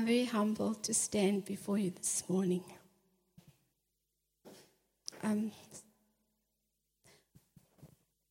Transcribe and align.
I'm 0.00 0.06
very 0.06 0.24
humbled 0.24 0.82
to 0.84 0.94
stand 0.94 1.44
before 1.44 1.76
you 1.76 1.90
this 1.90 2.24
morning. 2.26 2.64
Um, 5.22 5.52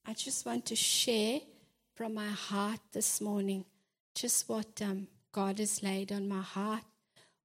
I 0.04 0.14
just 0.14 0.48
want 0.48 0.66
to 0.66 0.76
share 0.76 1.42
from 1.94 2.16
my 2.16 2.30
heart 2.30 2.80
this 2.92 3.22
morning 3.22 3.66
just 4.16 4.50
what 4.50 4.82
um, 4.82 5.10
God 5.32 5.60
has 5.60 5.84
laid 5.84 6.12
on 6.12 6.28
my 6.28 6.42
heart, 6.42 6.82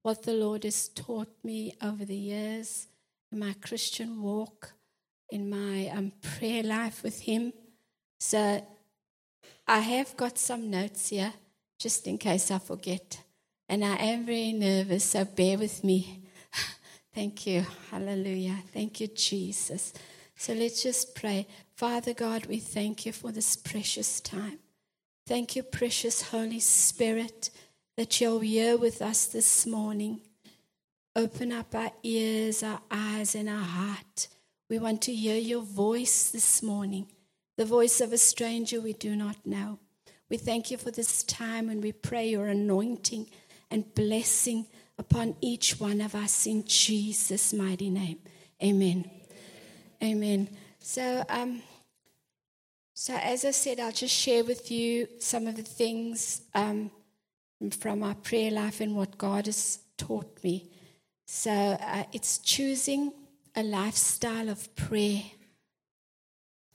what 0.01 0.23
the 0.23 0.33
Lord 0.33 0.65
has 0.65 0.89
taught 0.89 1.29
me 1.45 1.75
over 1.83 2.07
the 2.07 2.17
years 2.17 2.87
in 3.31 3.41
my 3.41 3.55
Christian 3.61 4.23
walk, 4.23 4.73
in 5.29 5.51
my 5.51 5.89
um, 5.89 6.13
prayer 6.23 6.63
life 6.63 7.03
with 7.03 7.21
Him. 7.21 7.53
So 8.19 8.67
I 9.69 9.81
have 9.81 10.17
got 10.17 10.39
some 10.39 10.71
notes 10.71 11.11
here 11.11 11.35
just 11.79 12.07
in 12.07 12.17
case 12.17 12.51
I 12.51 12.59
forget. 12.59 13.24
And 13.75 13.85
I 13.85 13.97
am 13.97 14.25
very 14.25 14.53
nervous, 14.53 15.03
so 15.03 15.25
bear 15.25 15.59
with 15.59 15.83
me. 15.83 16.21
Thank 17.13 17.45
you. 17.45 17.67
Hallelujah. 17.91 18.59
Thank 18.73 19.01
you, 19.01 19.09
Jesus. 19.09 19.93
So 20.37 20.53
let's 20.53 20.81
just 20.81 21.17
pray. 21.17 21.49
Father 21.75 22.15
God, 22.15 22.47
we 22.47 22.61
thank 22.61 23.05
you 23.05 23.11
for 23.11 23.33
this 23.33 23.57
precious 23.57 24.21
time. 24.21 24.61
Thank 25.27 25.57
you, 25.57 25.65
precious 25.65 26.23
Holy 26.23 26.61
Spirit, 26.61 27.51
that 27.97 28.21
you're 28.21 28.41
here 28.41 28.77
with 28.77 29.03
us 29.03 29.27
this 29.27 29.67
morning. 29.67 30.21
Open 31.17 31.51
up 31.51 31.75
our 31.75 31.91
ears, 32.05 32.63
our 32.63 32.81
eyes, 32.93 33.35
and 33.35 33.49
our 33.49 33.59
heart. 33.59 34.29
We 34.71 34.79
want 34.79 35.03
to 35.03 35.13
hear 35.13 35.37
your 35.37 35.63
voice 35.63 36.31
this 36.31 36.63
morning, 36.63 37.09
the 37.57 37.65
voice 37.65 38.01
of 38.01 38.13
a 38.13 38.19
stranger 38.19 38.81
we 38.81 38.93
do 38.93 39.17
not 39.17 39.45
know. 39.45 39.81
We 40.31 40.37
thank 40.37 40.71
you 40.71 40.79
for 40.79 40.93
this 40.93 41.25
time 41.25 41.69
and 41.69 41.83
we 41.83 41.91
pray 41.91 42.29
your 42.29 42.47
anointing 42.47 43.31
and 43.71 43.95
blessing 43.95 44.67
upon 44.99 45.37
each 45.41 45.81
one 45.81 46.01
of 46.01 46.15
us 46.15 46.47
in 46.47 46.65
Jesus' 46.65 47.53
mighty 47.53 47.91
name. 47.91 48.19
Amen. 48.63 49.11
Amen. 50.03 50.49
So, 50.79 51.25
um, 51.29 51.63
so 52.93 53.15
as 53.15 53.45
I 53.45 53.51
said, 53.51 53.81
I'll 53.81 53.93
just 53.93 54.15
share 54.15 54.45
with 54.45 54.71
you 54.71 55.09
some 55.19 55.47
of 55.47 55.57
the 55.57 55.63
things 55.63 56.43
um, 56.55 56.91
from 57.79 58.03
our 58.03 58.15
prayer 58.15 58.51
life 58.51 58.81
and 58.81 58.95
what 58.95 59.19
God 59.19 59.47
has 59.47 59.81
taught 59.97 60.43
me. 60.45 60.71
So 61.27 61.51
uh, 61.51 62.05
it's 62.13 62.39
choosing 62.39 63.13
a 63.57 63.63
lifestyle 63.63 64.49
of 64.49 64.75
prayer. 64.77 65.23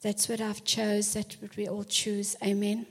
That's 0.01 0.29
what 0.29 0.41
I've 0.41 0.63
chose. 0.63 1.13
That's 1.13 1.41
what 1.41 1.55
we 1.57 1.67
all 1.67 1.83
choose. 1.83 2.35
Amen. 2.43 2.85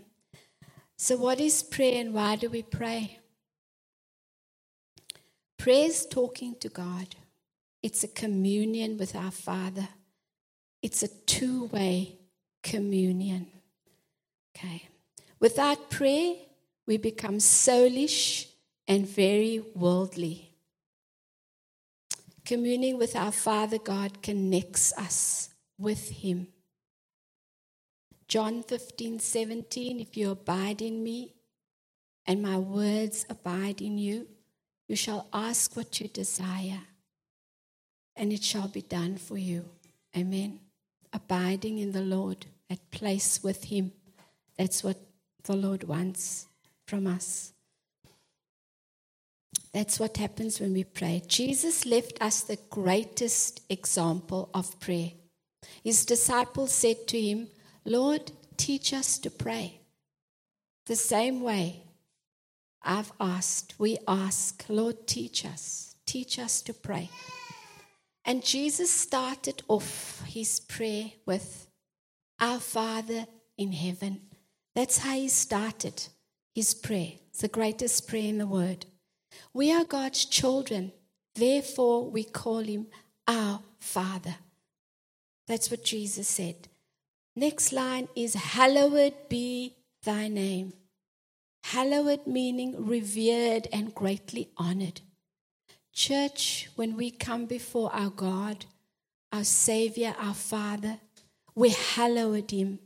So, 0.96 1.16
what 1.16 1.40
is 1.40 1.62
prayer 1.62 2.00
and 2.00 2.12
why 2.12 2.36
do 2.36 2.50
we 2.50 2.62
pray? 2.62 3.18
Prayer 5.68 5.84
is 5.84 6.06
talking 6.06 6.54
to 6.60 6.70
God. 6.70 7.14
It's 7.82 8.02
a 8.02 8.08
communion 8.08 8.96
with 8.96 9.14
our 9.14 9.30
Father. 9.30 9.86
It's 10.80 11.02
a 11.02 11.08
two 11.08 11.66
way 11.66 12.16
communion. 12.62 13.48
Okay. 14.56 14.88
Without 15.38 15.90
prayer, 15.90 16.36
we 16.86 16.96
become 16.96 17.36
soulish 17.36 18.46
and 18.86 19.06
very 19.06 19.62
worldly. 19.74 20.54
Communing 22.46 22.96
with 22.96 23.14
our 23.14 23.30
Father 23.30 23.76
God 23.76 24.22
connects 24.22 24.94
us 24.96 25.50
with 25.76 26.08
Him. 26.08 26.46
John 28.26 28.62
15, 28.62 29.18
17, 29.18 30.00
if 30.00 30.16
you 30.16 30.30
abide 30.30 30.80
in 30.80 31.04
me 31.04 31.34
and 32.24 32.40
my 32.40 32.56
words 32.56 33.26
abide 33.28 33.82
in 33.82 33.98
you, 33.98 34.28
you 34.88 34.96
shall 34.96 35.28
ask 35.32 35.76
what 35.76 36.00
you 36.00 36.08
desire, 36.08 36.80
and 38.16 38.32
it 38.32 38.42
shall 38.42 38.68
be 38.68 38.82
done 38.82 39.16
for 39.16 39.38
you. 39.38 39.64
Amen 40.16 40.60
abiding 41.12 41.78
in 41.78 41.92
the 41.92 42.02
Lord, 42.02 42.46
at 42.70 42.90
place 42.90 43.42
with 43.42 43.64
Him. 43.64 43.92
That's 44.56 44.82
what 44.84 44.98
the 45.44 45.56
Lord 45.56 45.84
wants 45.84 46.46
from 46.86 47.06
us. 47.06 47.52
That's 49.72 50.00
what 50.00 50.16
happens 50.16 50.60
when 50.60 50.72
we 50.72 50.84
pray. 50.84 51.22
Jesus 51.26 51.86
left 51.86 52.20
us 52.20 52.42
the 52.42 52.58
greatest 52.70 53.60
example 53.68 54.48
of 54.54 54.78
prayer. 54.80 55.12
His 55.84 56.04
disciples 56.04 56.72
said 56.72 57.06
to 57.08 57.20
him, 57.20 57.48
Lord, 57.84 58.32
teach 58.56 58.92
us 58.92 59.18
to 59.18 59.30
pray. 59.30 59.80
The 60.86 60.96
same 60.96 61.42
way 61.42 61.82
I've 62.82 63.12
asked, 63.20 63.74
we 63.78 63.98
ask, 64.06 64.64
Lord, 64.68 65.06
teach 65.06 65.44
us. 65.44 65.96
Teach 66.06 66.38
us 66.38 66.62
to 66.62 66.72
pray. 66.72 67.10
And 68.24 68.44
Jesus 68.44 68.90
started 68.90 69.62
off 69.68 70.22
his 70.26 70.60
prayer 70.60 71.12
with, 71.26 71.66
Our 72.40 72.60
Father 72.60 73.26
in 73.56 73.72
heaven. 73.72 74.20
That's 74.74 74.98
how 74.98 75.14
he 75.14 75.28
started 75.28 76.08
his 76.54 76.74
prayer. 76.74 77.12
It's 77.30 77.40
the 77.40 77.48
greatest 77.48 78.08
prayer 78.08 78.28
in 78.28 78.38
the 78.38 78.46
Word. 78.46 78.86
We 79.52 79.72
are 79.72 79.84
God's 79.84 80.24
children, 80.24 80.92
therefore 81.34 82.10
we 82.10 82.24
call 82.24 82.60
him 82.60 82.86
our 83.26 83.60
Father. 83.78 84.36
That's 85.46 85.70
what 85.70 85.84
Jesus 85.84 86.28
said. 86.28 86.68
Next 87.34 87.72
line 87.72 88.08
is, 88.14 88.34
Hallowed 88.34 89.14
be 89.28 89.76
thy 90.04 90.28
name. 90.28 90.72
Hallowed 91.64 92.26
meaning 92.26 92.86
revered 92.86 93.68
and 93.72 93.94
greatly 93.94 94.48
honored. 94.56 95.00
Church, 95.92 96.68
when 96.76 96.96
we 96.96 97.10
come 97.10 97.46
before 97.46 97.90
our 97.92 98.10
God, 98.10 98.64
our 99.32 99.44
Savior, 99.44 100.14
our 100.18 100.34
Father, 100.34 100.98
we 101.54 101.70
hallowed 101.70 102.50
Him. 102.50 102.78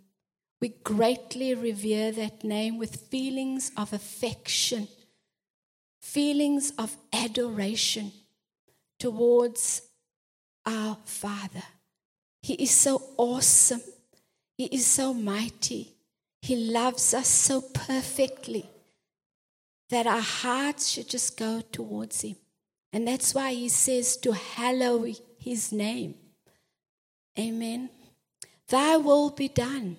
We 0.60 0.70
greatly 0.82 1.54
revere 1.54 2.12
that 2.12 2.42
name 2.44 2.78
with 2.78 3.08
feelings 3.10 3.70
of 3.76 3.92
affection, 3.92 4.88
feelings 6.00 6.72
of 6.78 6.96
adoration 7.12 8.12
towards 8.98 9.82
our 10.64 10.96
Father. 11.04 11.64
He 12.42 12.54
is 12.54 12.70
so 12.70 13.02
awesome. 13.16 13.82
He 14.56 14.66
is 14.66 14.86
so 14.86 15.12
mighty. 15.12 15.91
He 16.42 16.56
loves 16.56 17.14
us 17.14 17.28
so 17.28 17.62
perfectly 17.62 18.68
that 19.88 20.06
our 20.06 20.20
hearts 20.20 20.88
should 20.88 21.08
just 21.08 21.38
go 21.38 21.62
towards 21.72 22.20
Him. 22.20 22.36
And 22.92 23.08
that's 23.08 23.34
why 23.34 23.54
he 23.54 23.68
says 23.68 24.16
to 24.18 24.32
hallow 24.32 25.06
his 25.38 25.72
name. 25.72 26.14
Amen. 27.38 27.88
Thy 28.68 28.98
will 28.98 29.30
be 29.30 29.48
done. 29.48 29.96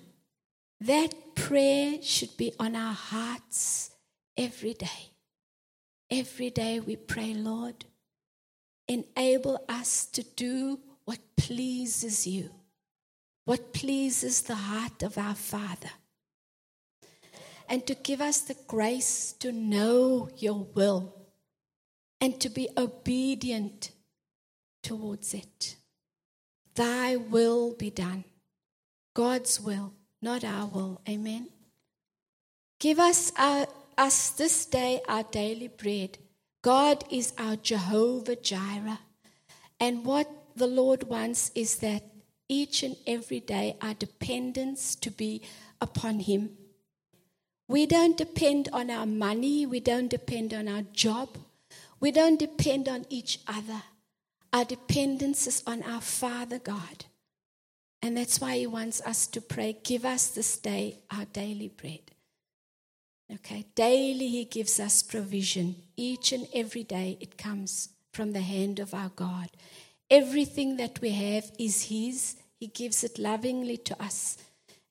That 0.80 1.34
prayer 1.34 2.00
should 2.02 2.36
be 2.36 2.52
on 2.58 2.76
our 2.76 2.94
hearts 2.94 3.90
every 4.36 4.74
day. 4.74 5.10
Every 6.10 6.50
day 6.50 6.78
we 6.78 6.96
pray, 6.96 7.34
Lord, 7.34 7.84
enable 8.86 9.64
us 9.68 10.06
to 10.06 10.22
do 10.22 10.78
what 11.04 11.18
pleases 11.36 12.26
you, 12.26 12.50
what 13.44 13.72
pleases 13.72 14.42
the 14.42 14.54
heart 14.54 15.02
of 15.02 15.18
our 15.18 15.34
Father, 15.34 15.90
and 17.74 17.84
to 17.88 17.96
give 17.96 18.20
us 18.20 18.42
the 18.42 18.56
grace 18.68 19.32
to 19.32 19.50
know 19.50 20.28
your 20.36 20.64
will 20.76 21.12
and 22.20 22.40
to 22.40 22.48
be 22.48 22.68
obedient 22.76 23.90
towards 24.80 25.34
it. 25.34 25.74
Thy 26.76 27.16
will 27.16 27.74
be 27.74 27.90
done. 27.90 28.22
God's 29.12 29.60
will, 29.60 29.92
not 30.22 30.44
our 30.44 30.66
will. 30.66 31.00
Amen. 31.08 31.48
Give 32.78 33.00
us, 33.00 33.32
our, 33.36 33.66
us 33.98 34.30
this 34.30 34.66
day 34.66 35.00
our 35.08 35.24
daily 35.24 35.66
bread. 35.66 36.18
God 36.62 37.02
is 37.10 37.32
our 37.36 37.56
Jehovah 37.56 38.36
Jireh. 38.36 39.00
And 39.80 40.04
what 40.04 40.30
the 40.54 40.68
Lord 40.68 41.08
wants 41.08 41.50
is 41.56 41.78
that 41.78 42.04
each 42.48 42.84
and 42.84 42.94
every 43.04 43.40
day 43.40 43.76
our 43.82 43.94
dependence 43.94 44.94
to 44.94 45.10
be 45.10 45.42
upon 45.80 46.20
Him. 46.20 46.50
We 47.66 47.86
don't 47.86 48.16
depend 48.16 48.68
on 48.72 48.90
our 48.90 49.06
money, 49.06 49.64
we 49.64 49.80
don't 49.80 50.08
depend 50.08 50.52
on 50.52 50.68
our 50.68 50.82
job, 50.92 51.38
we 51.98 52.10
don't 52.10 52.38
depend 52.38 52.88
on 52.88 53.06
each 53.08 53.40
other. 53.48 53.82
Our 54.52 54.64
dependence 54.64 55.46
is 55.46 55.62
on 55.66 55.82
our 55.82 56.00
Father 56.00 56.58
God. 56.58 57.06
And 58.02 58.16
that's 58.16 58.40
why 58.40 58.58
He 58.58 58.66
wants 58.66 59.00
us 59.00 59.26
to 59.28 59.40
pray, 59.40 59.78
Give 59.82 60.04
us 60.04 60.28
this 60.28 60.58
day 60.58 60.98
our 61.10 61.24
daily 61.24 61.68
bread. 61.68 62.12
Okay, 63.32 63.64
daily 63.74 64.28
He 64.28 64.44
gives 64.44 64.78
us 64.78 65.02
provision. 65.02 65.76
Each 65.96 66.32
and 66.32 66.46
every 66.52 66.84
day 66.84 67.16
it 67.20 67.38
comes 67.38 67.88
from 68.12 68.32
the 68.32 68.42
hand 68.42 68.78
of 68.78 68.92
our 68.92 69.10
God. 69.16 69.48
Everything 70.10 70.76
that 70.76 71.00
we 71.00 71.10
have 71.10 71.50
is 71.58 71.86
His. 71.86 72.36
He 72.60 72.66
gives 72.66 73.02
it 73.02 73.18
lovingly 73.18 73.78
to 73.78 74.00
us, 74.02 74.38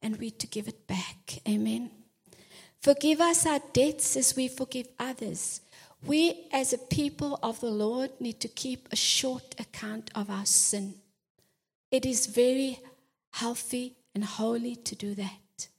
and 0.01 0.17
we 0.17 0.31
to 0.31 0.47
give 0.47 0.67
it 0.67 0.87
back. 0.87 1.39
Amen. 1.47 2.02
Forgive 2.83 3.21
us 3.21 3.45
our 3.45 3.61
debts 3.71 4.17
as 4.17 4.35
we 4.35 4.49
forgive 4.49 4.89
others. 4.99 5.61
We, 6.05 6.47
as 6.51 6.73
a 6.73 6.77
people 6.77 7.39
of 7.41 7.61
the 7.61 7.71
Lord, 7.71 8.11
need 8.19 8.41
to 8.41 8.49
keep 8.49 8.89
a 8.91 8.97
short 8.97 9.55
account 9.57 10.11
of 10.13 10.29
our 10.29 10.45
sin. 10.45 10.95
It 11.91 12.05
is 12.05 12.25
very 12.25 12.79
healthy 13.31 13.95
and 14.13 14.25
holy 14.25 14.75
to 14.75 14.95
do 14.95 15.15
that. 15.15 15.69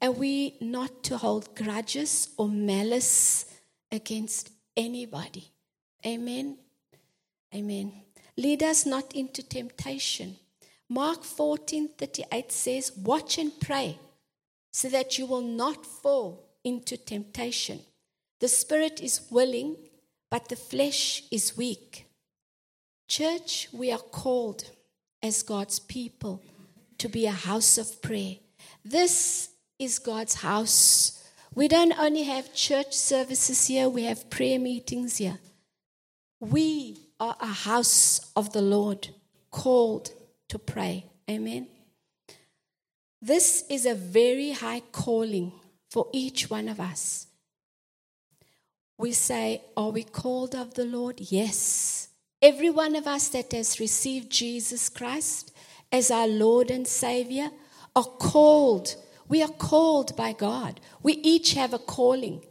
And 0.00 0.16
we 0.16 0.56
not 0.58 1.02
to 1.04 1.18
hold 1.18 1.54
grudges 1.54 2.30
or 2.38 2.48
malice 2.48 3.44
against 3.92 4.50
anybody. 4.74 5.52
Amen. 6.06 6.56
Amen. 7.54 7.92
Lead 8.38 8.62
us 8.62 8.86
not 8.86 9.14
into 9.14 9.42
temptation. 9.42 10.36
Mark 10.88 11.24
14 11.24 11.90
38 11.98 12.50
says, 12.50 12.92
Watch 12.96 13.36
and 13.36 13.52
pray 13.60 13.98
so 14.70 14.88
that 14.88 15.18
you 15.18 15.26
will 15.26 15.42
not 15.42 15.84
fall 15.84 16.48
into 16.64 16.96
temptation. 16.96 17.80
The 18.40 18.48
spirit 18.48 19.00
is 19.00 19.26
willing, 19.30 19.76
but 20.30 20.48
the 20.48 20.56
flesh 20.56 21.22
is 21.30 21.56
weak. 21.56 22.06
Church, 23.08 23.68
we 23.72 23.90
are 23.90 23.98
called 23.98 24.70
as 25.22 25.42
God's 25.42 25.78
people 25.78 26.42
to 26.98 27.08
be 27.08 27.26
a 27.26 27.32
house 27.32 27.78
of 27.78 28.02
prayer. 28.02 28.36
This 28.84 29.50
is 29.78 29.98
God's 29.98 30.34
house. 30.34 31.24
We 31.54 31.68
don't 31.68 31.98
only 31.98 32.24
have 32.24 32.54
church 32.54 32.92
services 32.92 33.66
here, 33.66 33.88
we 33.88 34.04
have 34.04 34.30
prayer 34.30 34.58
meetings 34.58 35.16
here. 35.16 35.38
We 36.40 36.98
are 37.18 37.36
a 37.40 37.46
house 37.46 38.30
of 38.36 38.52
the 38.52 38.62
Lord 38.62 39.08
called 39.50 40.10
to 40.48 40.58
pray. 40.58 41.06
Amen. 41.28 41.66
This 43.20 43.64
is 43.68 43.84
a 43.84 43.94
very 43.94 44.52
high 44.52 44.82
calling 44.92 45.52
for 45.90 46.08
each 46.12 46.48
one 46.48 46.68
of 46.68 46.78
us. 46.78 47.26
We 48.96 49.12
say, 49.12 49.62
Are 49.76 49.90
we 49.90 50.04
called 50.04 50.54
of 50.54 50.74
the 50.74 50.84
Lord? 50.84 51.20
Yes. 51.20 52.08
Every 52.40 52.70
one 52.70 52.94
of 52.94 53.06
us 53.06 53.28
that 53.30 53.52
has 53.52 53.80
received 53.80 54.30
Jesus 54.30 54.88
Christ 54.88 55.52
as 55.90 56.10
our 56.10 56.28
Lord 56.28 56.70
and 56.70 56.86
Savior 56.86 57.50
are 57.96 58.04
called. 58.04 58.94
We 59.26 59.42
are 59.42 59.48
called 59.48 60.16
by 60.16 60.32
God. 60.32 60.80
We 61.02 61.14
each 61.14 61.54
have 61.54 61.74
a 61.74 61.78
calling. 61.78 62.44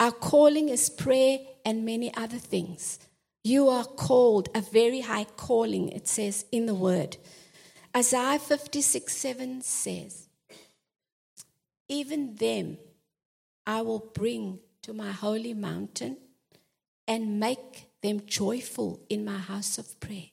Our 0.00 0.12
calling 0.12 0.68
is 0.68 0.90
prayer 0.90 1.38
and 1.64 1.84
many 1.84 2.12
other 2.14 2.38
things. 2.38 2.98
You 3.44 3.68
are 3.68 3.84
called 3.84 4.48
a 4.54 4.60
very 4.60 5.00
high 5.00 5.26
calling, 5.36 5.88
it 5.90 6.08
says 6.08 6.44
in 6.50 6.66
the 6.66 6.74
word. 6.74 7.16
Isaiah 7.98 8.38
56 8.38 9.12
7 9.12 9.60
says, 9.60 10.28
Even 11.88 12.36
them 12.36 12.78
I 13.66 13.82
will 13.82 14.10
bring 14.14 14.60
to 14.82 14.92
my 14.92 15.10
holy 15.10 15.52
mountain 15.52 16.16
and 17.08 17.40
make 17.40 17.88
them 18.00 18.22
joyful 18.24 19.00
in 19.08 19.24
my 19.24 19.38
house 19.38 19.78
of 19.78 19.98
prayer. 19.98 20.30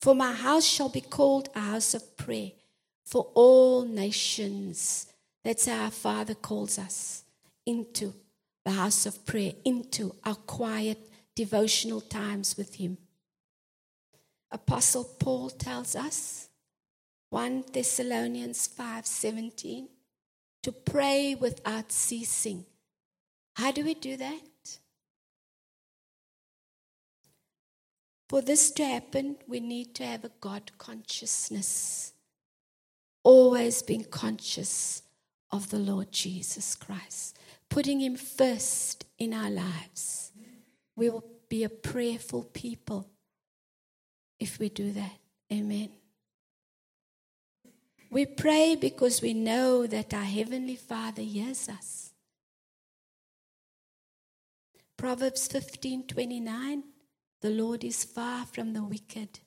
For 0.00 0.14
my 0.14 0.32
house 0.32 0.64
shall 0.64 0.88
be 0.88 1.00
called 1.00 1.48
a 1.56 1.60
house 1.60 1.94
of 1.94 2.16
prayer 2.16 2.52
for 3.04 3.26
all 3.34 3.84
nations. 3.84 5.12
That's 5.42 5.66
how 5.66 5.86
our 5.86 5.90
Father 5.90 6.34
calls 6.34 6.78
us 6.78 7.24
into 7.66 8.14
the 8.64 8.70
house 8.70 9.04
of 9.04 9.26
prayer, 9.26 9.54
into 9.64 10.14
our 10.22 10.36
quiet 10.36 10.98
devotional 11.34 12.02
times 12.02 12.56
with 12.56 12.76
Him. 12.76 12.98
Apostle 14.52 15.04
Paul 15.18 15.50
tells 15.50 15.96
us 15.96 16.47
1 17.30 17.72
Thessalonians 17.72 18.66
5:17 18.68 19.88
to 20.62 20.72
pray 20.72 21.34
without 21.34 21.92
ceasing. 21.92 22.66
How 23.54 23.70
do 23.72 23.84
we 23.84 23.94
do 23.94 24.16
that? 24.16 24.78
For 28.28 28.42
this 28.42 28.70
to 28.72 28.84
happen, 28.84 29.36
we 29.46 29.58
need 29.60 29.94
to 29.96 30.04
have 30.04 30.24
a 30.24 30.32
God 30.40 30.72
consciousness. 30.78 32.12
Always 33.22 33.82
being 33.82 34.04
conscious 34.04 35.02
of 35.50 35.70
the 35.70 35.78
Lord 35.78 36.12
Jesus 36.12 36.74
Christ, 36.74 37.38
putting 37.68 38.00
Him 38.00 38.16
first 38.16 39.06
in 39.18 39.32
our 39.32 39.50
lives. 39.50 40.32
We 40.94 41.08
will 41.10 41.24
be 41.48 41.64
a 41.64 41.68
prayerful 41.68 42.44
people 42.44 43.08
if 44.38 44.58
we 44.58 44.68
do 44.68 44.92
that. 44.92 45.18
Amen. 45.50 45.97
We 48.10 48.24
pray 48.24 48.74
because 48.74 49.20
we 49.20 49.34
know 49.34 49.86
that 49.86 50.14
our 50.14 50.24
Heavenly 50.24 50.76
Father 50.76 51.22
hears 51.22 51.68
us. 51.68 52.10
Proverbs 54.96 55.46
15 55.46 56.06
29 56.06 56.82
The 57.40 57.50
Lord 57.50 57.84
is 57.84 58.04
far 58.04 58.46
from 58.46 58.72
the 58.72 58.82
wicked, 58.82 59.40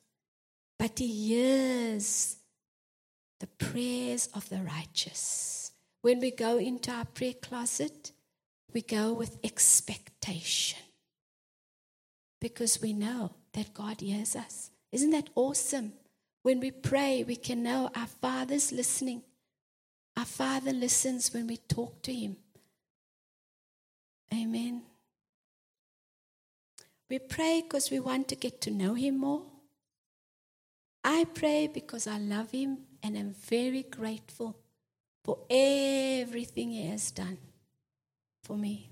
but 0.78 0.98
He 0.98 1.28
hears 1.28 2.36
the 3.40 3.48
prayers 3.48 4.28
of 4.34 4.48
the 4.48 4.62
righteous. 4.62 5.72
When 6.00 6.20
we 6.20 6.30
go 6.30 6.58
into 6.58 6.90
our 6.92 7.04
prayer 7.04 7.34
closet, 7.34 8.12
we 8.72 8.82
go 8.82 9.12
with 9.12 9.38
expectation 9.44 10.78
because 12.40 12.80
we 12.80 12.92
know 12.92 13.34
that 13.52 13.74
God 13.74 14.00
hears 14.00 14.34
us. 14.36 14.70
Isn't 14.90 15.10
that 15.10 15.30
awesome? 15.34 15.92
When 16.42 16.60
we 16.60 16.70
pray, 16.70 17.24
we 17.24 17.36
can 17.36 17.62
know 17.62 17.90
our 17.94 18.06
Father's 18.06 18.72
listening. 18.72 19.22
Our 20.16 20.24
Father 20.24 20.72
listens 20.72 21.32
when 21.32 21.46
we 21.46 21.56
talk 21.56 22.02
to 22.02 22.12
Him. 22.12 22.36
Amen. 24.32 24.82
We 27.08 27.18
pray 27.18 27.62
because 27.62 27.90
we 27.90 28.00
want 28.00 28.28
to 28.28 28.36
get 28.36 28.60
to 28.62 28.70
know 28.70 28.94
Him 28.94 29.18
more. 29.18 29.42
I 31.04 31.24
pray 31.32 31.68
because 31.68 32.06
I 32.06 32.18
love 32.18 32.50
Him 32.50 32.78
and 33.02 33.16
am 33.16 33.34
very 33.34 33.82
grateful 33.82 34.56
for 35.24 35.38
everything 35.48 36.70
He 36.70 36.88
has 36.88 37.10
done 37.10 37.38
for 38.42 38.56
me. 38.56 38.91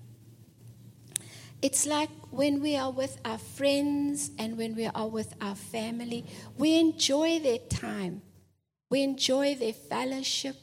It's 1.61 1.85
like 1.85 2.09
when 2.31 2.59
we 2.59 2.75
are 2.75 2.91
with 2.91 3.19
our 3.23 3.37
friends 3.37 4.31
and 4.39 4.57
when 4.57 4.75
we 4.75 4.87
are 4.87 5.07
with 5.07 5.35
our 5.39 5.55
family, 5.55 6.25
we 6.57 6.79
enjoy 6.79 7.39
their 7.39 7.59
time. 7.59 8.23
We 8.89 9.03
enjoy 9.03 9.55
their 9.55 9.73
fellowship. 9.73 10.55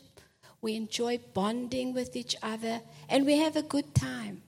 We 0.61 0.75
enjoy 0.75 1.21
bonding 1.35 1.95
with 1.95 2.17
each 2.17 2.35
other 2.43 2.81
and 3.09 3.25
we 3.25 3.39
have 3.39 3.55
a 3.55 3.63
good 3.63 3.95
time. 3.95 4.43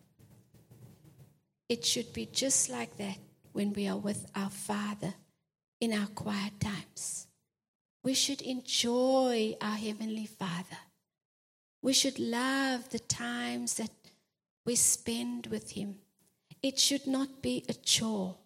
It 1.69 1.85
should 1.85 2.13
be 2.13 2.27
just 2.27 2.69
like 2.69 2.97
that 2.97 3.19
when 3.53 3.73
we 3.73 3.87
are 3.87 3.97
with 3.97 4.27
our 4.35 4.51
Father 4.51 5.15
in 5.81 5.93
our 5.93 6.09
quiet 6.09 6.59
times. 6.59 7.29
We 8.03 8.15
should 8.15 8.43
enjoy 8.43 9.55
our 9.61 9.77
Heavenly 9.77 10.27
Father. 10.27 10.79
We 11.81 11.93
should 11.93 12.19
love 12.19 12.89
the 12.89 12.99
times 12.99 13.75
that 13.75 13.91
we 14.67 14.75
spend 14.75 15.47
with 15.47 15.71
Him. 15.71 15.97
It 16.63 16.79
should 16.79 17.07
not 17.07 17.43
be 17.43 17.65
a 17.69 17.75
chore. 17.75 18.37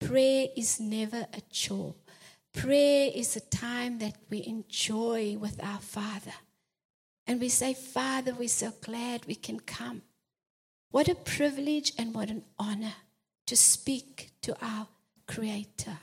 Prayer 0.00 0.48
is 0.56 0.78
never 0.78 1.26
a 1.32 1.40
chore. 1.50 1.94
Prayer 2.52 3.10
is 3.14 3.36
a 3.36 3.40
time 3.40 3.98
that 3.98 4.16
we 4.30 4.44
enjoy 4.46 5.36
with 5.38 5.62
our 5.62 5.80
Father. 5.80 6.34
And 7.26 7.40
we 7.40 7.48
say, 7.48 7.74
Father, 7.74 8.34
we're 8.34 8.48
so 8.48 8.72
glad 8.80 9.26
we 9.26 9.34
can 9.34 9.60
come. 9.60 10.02
What 10.90 11.08
a 11.08 11.14
privilege 11.14 11.92
and 11.98 12.14
what 12.14 12.30
an 12.30 12.44
honor 12.58 12.94
to 13.46 13.56
speak 13.56 14.30
to 14.42 14.56
our 14.64 14.86
Creator, 15.26 15.98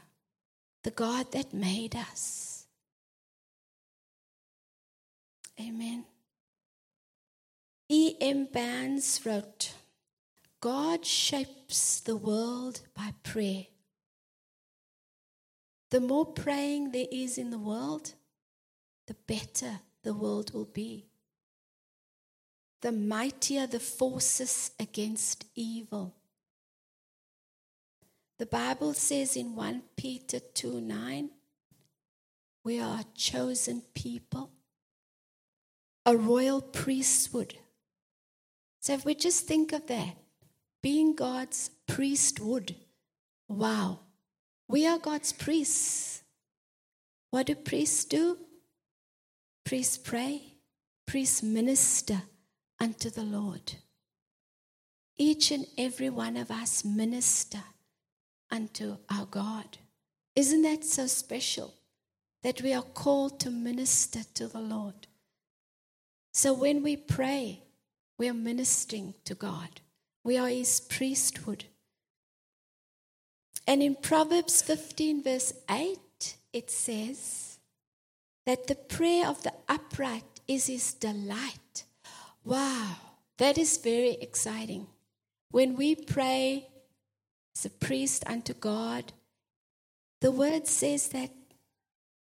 the 0.83 0.91
God 0.91 1.31
that 1.31 1.51
made 1.51 1.95
us. 1.95 2.67
Amen. 5.59 6.05
E.M. 7.89 8.47
Bounds 8.53 9.21
wrote, 9.25 9.73
God 10.65 11.05
shapes 11.05 11.99
the 11.99 12.15
world 12.15 12.81
by 12.95 13.13
prayer. 13.21 13.65
The 15.91 15.99
more 15.99 16.25
praying 16.25 16.89
there 16.91 17.05
is 17.11 17.37
in 17.37 17.51
the 17.51 17.59
world, 17.59 18.15
the 19.05 19.13
better 19.27 19.81
the 20.01 20.15
world 20.15 20.55
will 20.55 20.65
be. 20.65 21.05
The 22.81 22.91
mightier 22.91 23.67
the 23.67 23.79
forces 23.79 24.71
against 24.79 25.45
evil. 25.53 26.15
The 28.39 28.47
Bible 28.47 28.95
says 28.95 29.35
in 29.35 29.55
1 29.55 29.83
Peter 29.95 30.39
2 30.39 30.81
9, 30.81 31.29
we 32.63 32.79
are 32.79 33.01
a 33.01 33.05
chosen 33.13 33.83
people, 33.93 34.49
a 36.07 36.17
royal 36.17 36.59
priesthood. 36.59 37.53
So 38.79 38.93
if 38.93 39.05
we 39.05 39.13
just 39.13 39.45
think 39.45 39.71
of 39.71 39.85
that, 39.85 40.24
being 40.85 41.15
God's 41.15 41.71
priesthood. 41.87 42.75
Wow. 43.47 44.01
We 44.67 44.85
are 44.85 44.99
God's 44.99 45.33
priests. 45.33 46.21
What 47.31 47.47
do 47.47 47.55
priests 47.55 48.05
do? 48.05 48.37
Priests 49.63 49.97
pray, 49.97 50.43
priests 51.07 51.41
minister 51.41 52.21
unto 52.79 53.09
the 53.09 53.23
Lord. 53.23 53.73
each 55.17 55.51
and 55.51 55.65
every 55.77 56.09
one 56.09 56.37
of 56.37 56.51
us 56.51 56.83
minister 56.83 57.63
unto 58.51 58.97
our 59.09 59.25
God. 59.25 59.77
Isn't 60.35 60.63
that 60.63 60.83
so 60.83 61.07
special 61.07 61.73
that 62.43 62.61
we 62.61 62.73
are 62.73 62.81
called 62.81 63.39
to 63.41 63.49
minister 63.49 64.21
to 64.35 64.47
the 64.47 64.59
Lord? 64.59 65.07
So 66.33 66.53
when 66.53 66.83
we 66.83 66.97
pray, 66.97 67.63
we 68.17 68.27
are 68.27 68.33
ministering 68.33 69.13
to 69.23 69.35
God. 69.35 69.81
We 70.25 70.37
are 70.37 70.49
His 70.49 70.81
priesthood. 70.81 71.65
And 73.67 73.81
in 73.81 73.95
Proverbs 73.95 74.61
15, 74.61 75.23
verse 75.23 75.53
8, 75.69 76.35
it 76.51 76.69
says 76.69 77.59
that 78.45 78.67
the 78.67 78.75
prayer 78.75 79.27
of 79.27 79.43
the 79.43 79.53
upright 79.69 80.23
is 80.47 80.67
his 80.67 80.93
delight. 80.93 81.83
Wow, 82.43 82.95
that 83.37 83.57
is 83.57 83.77
very 83.77 84.17
exciting. 84.21 84.87
When 85.51 85.75
we 85.75 85.95
pray 85.95 86.67
as 87.55 87.65
a 87.65 87.69
priest 87.69 88.23
unto 88.27 88.53
God, 88.53 89.13
the 90.21 90.31
word 90.31 90.67
says 90.67 91.09
that 91.09 91.31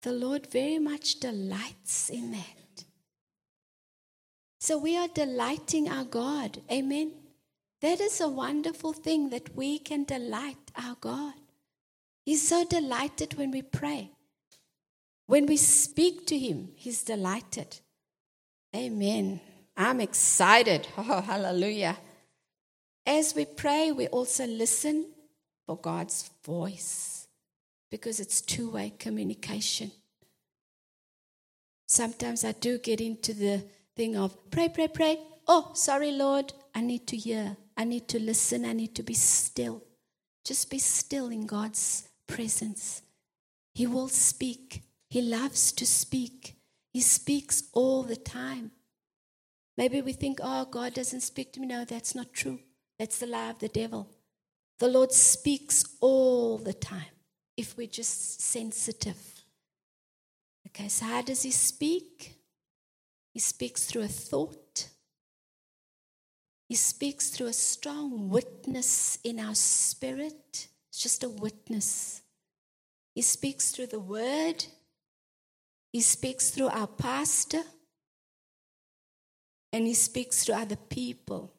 the 0.03 0.13
Lord 0.13 0.47
very 0.47 0.79
much 0.79 1.21
delights 1.21 2.11
in 2.11 2.33
that. 2.33 2.85
So 4.59 4.79
we 4.79 4.97
are 4.97 5.09
delighting 5.09 5.89
our 5.89 6.05
God. 6.05 6.61
Amen. 6.71 7.13
That 7.81 8.01
is 8.01 8.21
a 8.21 8.29
wonderful 8.29 8.93
thing 8.93 9.31
that 9.31 9.57
we 9.57 9.79
can 9.79 10.05
delight 10.05 10.71
our 10.77 10.97
God. 11.01 11.35
He's 12.25 12.47
so 12.47 12.65
delighted 12.65 13.35
when 13.35 13.51
we 13.51 13.63
pray. 13.63 14.11
When 15.27 15.47
we 15.47 15.57
speak 15.57 16.27
to 16.27 16.39
Him, 16.39 16.71
He's 16.75 17.03
delighted. 17.03 17.79
Amen. 18.75 19.41
I'm 19.77 20.01
excited. 20.01 20.87
Oh, 20.99 21.21
hallelujah. 21.21 21.97
As 23.07 23.35
we 23.35 23.47
pray, 23.47 23.93
we 23.93 24.07
also 24.09 24.47
listen 24.47 25.07
for 25.67 25.77
God's 25.77 26.31
voice 26.45 27.27
because 27.91 28.21
it's 28.21 28.41
two 28.41 28.71
way 28.71 28.93
communication. 28.99 29.91
Sometimes 31.89 32.45
I 32.45 32.53
do 32.53 32.79
get 32.79 33.01
into 33.01 33.35
the 33.35 33.65
thing 33.97 34.17
of 34.17 34.51
pray, 34.51 34.69
pray, 34.69 34.89
pray. 34.89 35.19
Oh, 35.49 35.73
sorry, 35.75 36.13
Lord. 36.13 36.53
I 36.75 36.83
need 36.83 37.07
to 37.09 37.17
hear. 37.17 37.57
I 37.81 37.85
need 37.85 38.09
to 38.09 38.21
listen. 38.21 38.67
I 38.67 38.75
need 38.75 38.95
to 38.97 39.03
be 39.03 39.15
still. 39.15 39.83
Just 40.45 40.69
be 40.69 40.79
still 40.79 41.29
in 41.29 41.47
God's 41.47 42.07
presence. 42.27 43.01
He 43.73 43.87
will 43.87 44.09
speak. 44.09 44.83
He 45.09 45.23
loves 45.23 45.73
to 45.73 45.87
speak. 45.87 46.57
He 46.93 47.01
speaks 47.01 47.63
all 47.73 48.03
the 48.03 48.17
time. 48.17 48.73
Maybe 49.79 50.03
we 50.03 50.13
think, 50.13 50.41
oh, 50.43 50.67
God 50.67 50.93
doesn't 50.93 51.23
speak 51.23 51.55
to 51.55 51.61
me. 51.61 51.69
No, 51.69 51.87
that's 51.87 52.15
not 52.15 52.35
true. 52.35 52.59
That's 52.99 53.19
the 53.19 53.27
lie 53.27 53.49
of 53.49 53.61
the 53.61 53.69
devil. 53.69 54.11
The 54.79 54.89
Lord 54.89 55.11
speaks 55.13 55.83
all 56.03 56.59
the 56.59 56.75
time 56.75 57.15
if 57.57 57.79
we're 57.79 57.87
just 57.87 58.43
sensitive. 58.43 59.17
Okay, 60.67 60.89
so 60.89 61.07
how 61.07 61.23
does 61.23 61.45
He 61.45 61.51
speak? 61.51 62.35
He 63.33 63.41
speaks 63.41 63.85
through 63.85 64.03
a 64.03 64.09
thought, 64.09 64.70
He 66.71 66.77
speaks 66.77 67.31
through 67.31 67.49
a 67.49 67.53
strong 67.53 68.29
witness 68.29 69.19
in 69.25 69.41
our 69.41 69.57
spirit. 69.57 70.69
It's 70.89 71.03
just 71.03 71.25
a 71.25 71.29
witness. 71.29 72.23
He 73.13 73.23
speaks 73.23 73.73
through 73.73 73.89
the 73.89 73.99
word, 73.99 74.67
He 75.93 76.01
speaks 76.01 76.51
through 76.51 76.69
our 76.69 76.87
pastor, 76.87 77.63
and 79.73 79.85
He 79.85 79.95
speaks 79.95 80.45
through 80.45 80.55
other 80.55 80.77
people. 80.77 81.53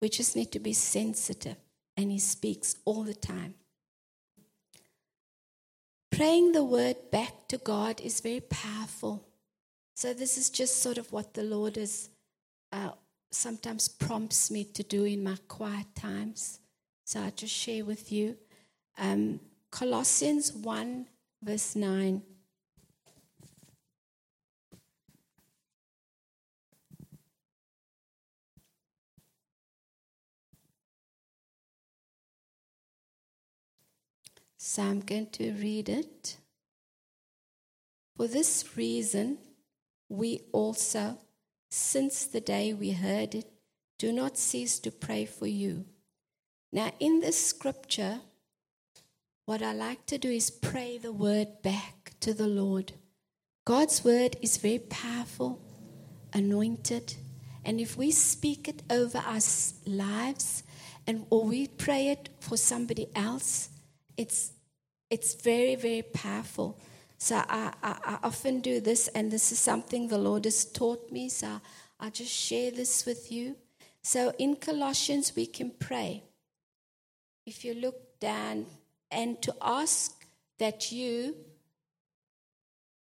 We 0.00 0.08
just 0.08 0.34
need 0.34 0.50
to 0.52 0.58
be 0.58 0.72
sensitive, 0.72 1.58
and 1.98 2.10
He 2.10 2.18
speaks 2.18 2.76
all 2.86 3.02
the 3.02 3.12
time. 3.12 3.56
Praying 6.10 6.52
the 6.52 6.64
word 6.64 6.96
back 7.12 7.46
to 7.48 7.58
God 7.58 8.00
is 8.00 8.20
very 8.22 8.40
powerful. 8.40 9.28
So, 9.96 10.14
this 10.14 10.38
is 10.38 10.48
just 10.48 10.80
sort 10.80 10.96
of 10.96 11.12
what 11.12 11.34
the 11.34 11.44
Lord 11.44 11.76
is 11.76 12.08
uh, 12.74 12.90
sometimes 13.30 13.88
prompts 13.88 14.50
me 14.50 14.64
to 14.64 14.82
do 14.82 15.04
in 15.04 15.22
my 15.22 15.36
quiet 15.48 15.86
times. 15.94 16.58
So, 17.04 17.20
I 17.20 17.30
just 17.30 17.54
share 17.54 17.84
with 17.84 18.10
you 18.10 18.36
um, 18.98 19.40
Colossians 19.70 20.52
1, 20.52 21.06
verse 21.42 21.76
9. 21.76 22.22
So 34.66 34.82
I'm 34.82 35.00
going 35.00 35.26
to 35.32 35.52
read 35.52 35.90
it. 35.90 36.38
For 38.16 38.26
this 38.26 38.64
reason, 38.76 39.36
we 40.08 40.40
also, 40.52 41.18
since 41.74 42.24
the 42.24 42.40
day 42.40 42.72
we 42.72 42.92
heard 42.92 43.34
it, 43.34 43.50
do 43.98 44.12
not 44.12 44.38
cease 44.38 44.78
to 44.78 44.92
pray 44.92 45.24
for 45.24 45.46
you. 45.46 45.84
Now, 46.72 46.92
in 47.00 47.18
this 47.18 47.46
scripture, 47.46 48.20
what 49.44 49.60
I 49.60 49.72
like 49.72 50.06
to 50.06 50.18
do 50.18 50.30
is 50.30 50.50
pray 50.50 50.98
the 50.98 51.12
word 51.12 51.62
back 51.62 52.12
to 52.20 52.32
the 52.32 52.46
Lord. 52.46 52.92
God's 53.64 54.04
word 54.04 54.36
is 54.40 54.56
very 54.56 54.78
powerful, 54.78 55.60
anointed, 56.32 57.14
and 57.64 57.80
if 57.80 57.96
we 57.96 58.12
speak 58.12 58.68
it 58.68 58.82
over 58.88 59.18
our 59.18 59.40
lives 59.86 60.62
and 61.08 61.26
or 61.30 61.44
we 61.44 61.66
pray 61.66 62.08
it 62.08 62.28
for 62.38 62.56
somebody 62.56 63.08
else, 63.16 63.70
it's 64.16 64.52
it's 65.10 65.34
very, 65.34 65.74
very 65.74 66.02
powerful. 66.02 66.78
So 67.24 67.36
I, 67.36 67.72
I, 67.82 67.96
I, 68.04 68.18
often 68.22 68.60
do 68.60 68.82
this, 68.82 69.08
and 69.08 69.30
this 69.30 69.50
is 69.50 69.58
something 69.58 70.08
the 70.08 70.18
Lord 70.18 70.44
has 70.44 70.66
taught 70.66 71.10
me. 71.10 71.30
So 71.30 71.58
I'll 71.98 72.10
just 72.10 72.30
share 72.30 72.70
this 72.70 73.06
with 73.06 73.32
you. 73.32 73.56
So 74.02 74.34
in 74.38 74.56
Colossians, 74.56 75.32
we 75.34 75.46
can 75.46 75.70
pray. 75.70 76.22
If 77.46 77.64
you 77.64 77.72
look 77.72 78.20
down, 78.20 78.66
and 79.10 79.40
to 79.40 79.54
ask 79.62 80.26
that 80.58 80.92
you 80.92 81.34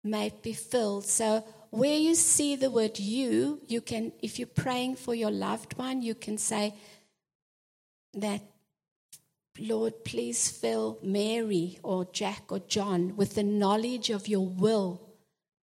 might 0.01 0.41
be 0.41 0.53
filled. 0.53 1.05
So 1.05 1.43
where 1.71 1.97
you 1.97 2.15
see 2.15 2.55
the 2.55 2.71
word 2.71 2.97
you, 2.97 3.59
you 3.67 3.81
can, 3.81 4.13
if 4.21 4.39
you're 4.39 4.47
praying 4.47 4.95
for 4.95 5.13
your 5.13 5.31
loved 5.31 5.77
one, 5.77 6.01
you 6.01 6.15
can 6.15 6.37
say 6.37 6.73
that 8.13 8.41
Lord, 9.59 10.03
please 10.03 10.49
fill 10.49 10.99
Mary 11.01 11.79
or 11.81 12.05
Jack 12.05 12.51
or 12.51 12.59
John 12.59 13.15
with 13.15 13.35
the 13.35 13.43
knowledge 13.43 14.09
of 14.09 14.27
your 14.27 14.45
will 14.45 15.01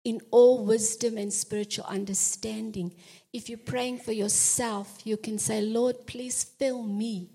in 0.03 0.21
all 0.31 0.65
wisdom 0.65 1.17
and 1.17 1.31
spiritual 1.31 1.85
understanding. 1.85 2.93
If 3.31 3.49
you're 3.49 3.57
praying 3.57 3.99
for 3.99 4.11
yourself, 4.11 5.05
you 5.05 5.17
can 5.17 5.37
say, 5.37 5.61
Lord, 5.61 6.07
please 6.07 6.43
fill 6.43 6.83
me 6.83 7.31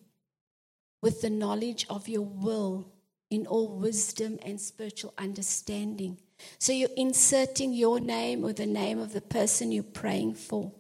with 1.03 1.21
the 1.21 1.31
knowledge 1.31 1.87
of 1.89 2.09
your 2.09 2.25
will 2.25 2.93
in 3.31 3.47
all 3.47 3.79
wisdom 3.79 4.39
and 4.43 4.61
spiritual 4.61 5.15
understanding. 5.19 6.19
So 6.59 6.73
you're 6.73 6.89
inserting 6.97 7.73
your 7.73 8.01
name 8.01 8.45
or 8.45 8.53
the 8.53 8.67
name 8.67 8.99
of 8.99 9.13
the 9.13 9.21
person 9.21 9.73
you're 9.73 9.83
praying 9.83 10.35
for, 10.35 10.73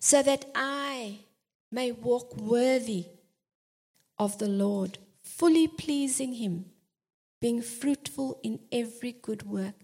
so 0.00 0.22
that 0.22 0.44
I 0.54 1.20
may 1.70 1.92
walk 1.92 2.36
worthy 2.36 3.06
of 4.18 4.38
the 4.38 4.48
Lord, 4.48 4.98
fully 5.22 5.68
pleasing 5.68 6.34
Him, 6.34 6.66
being 7.40 7.62
fruitful 7.62 8.40
in 8.42 8.60
every 8.72 9.12
good 9.12 9.44
work 9.44 9.74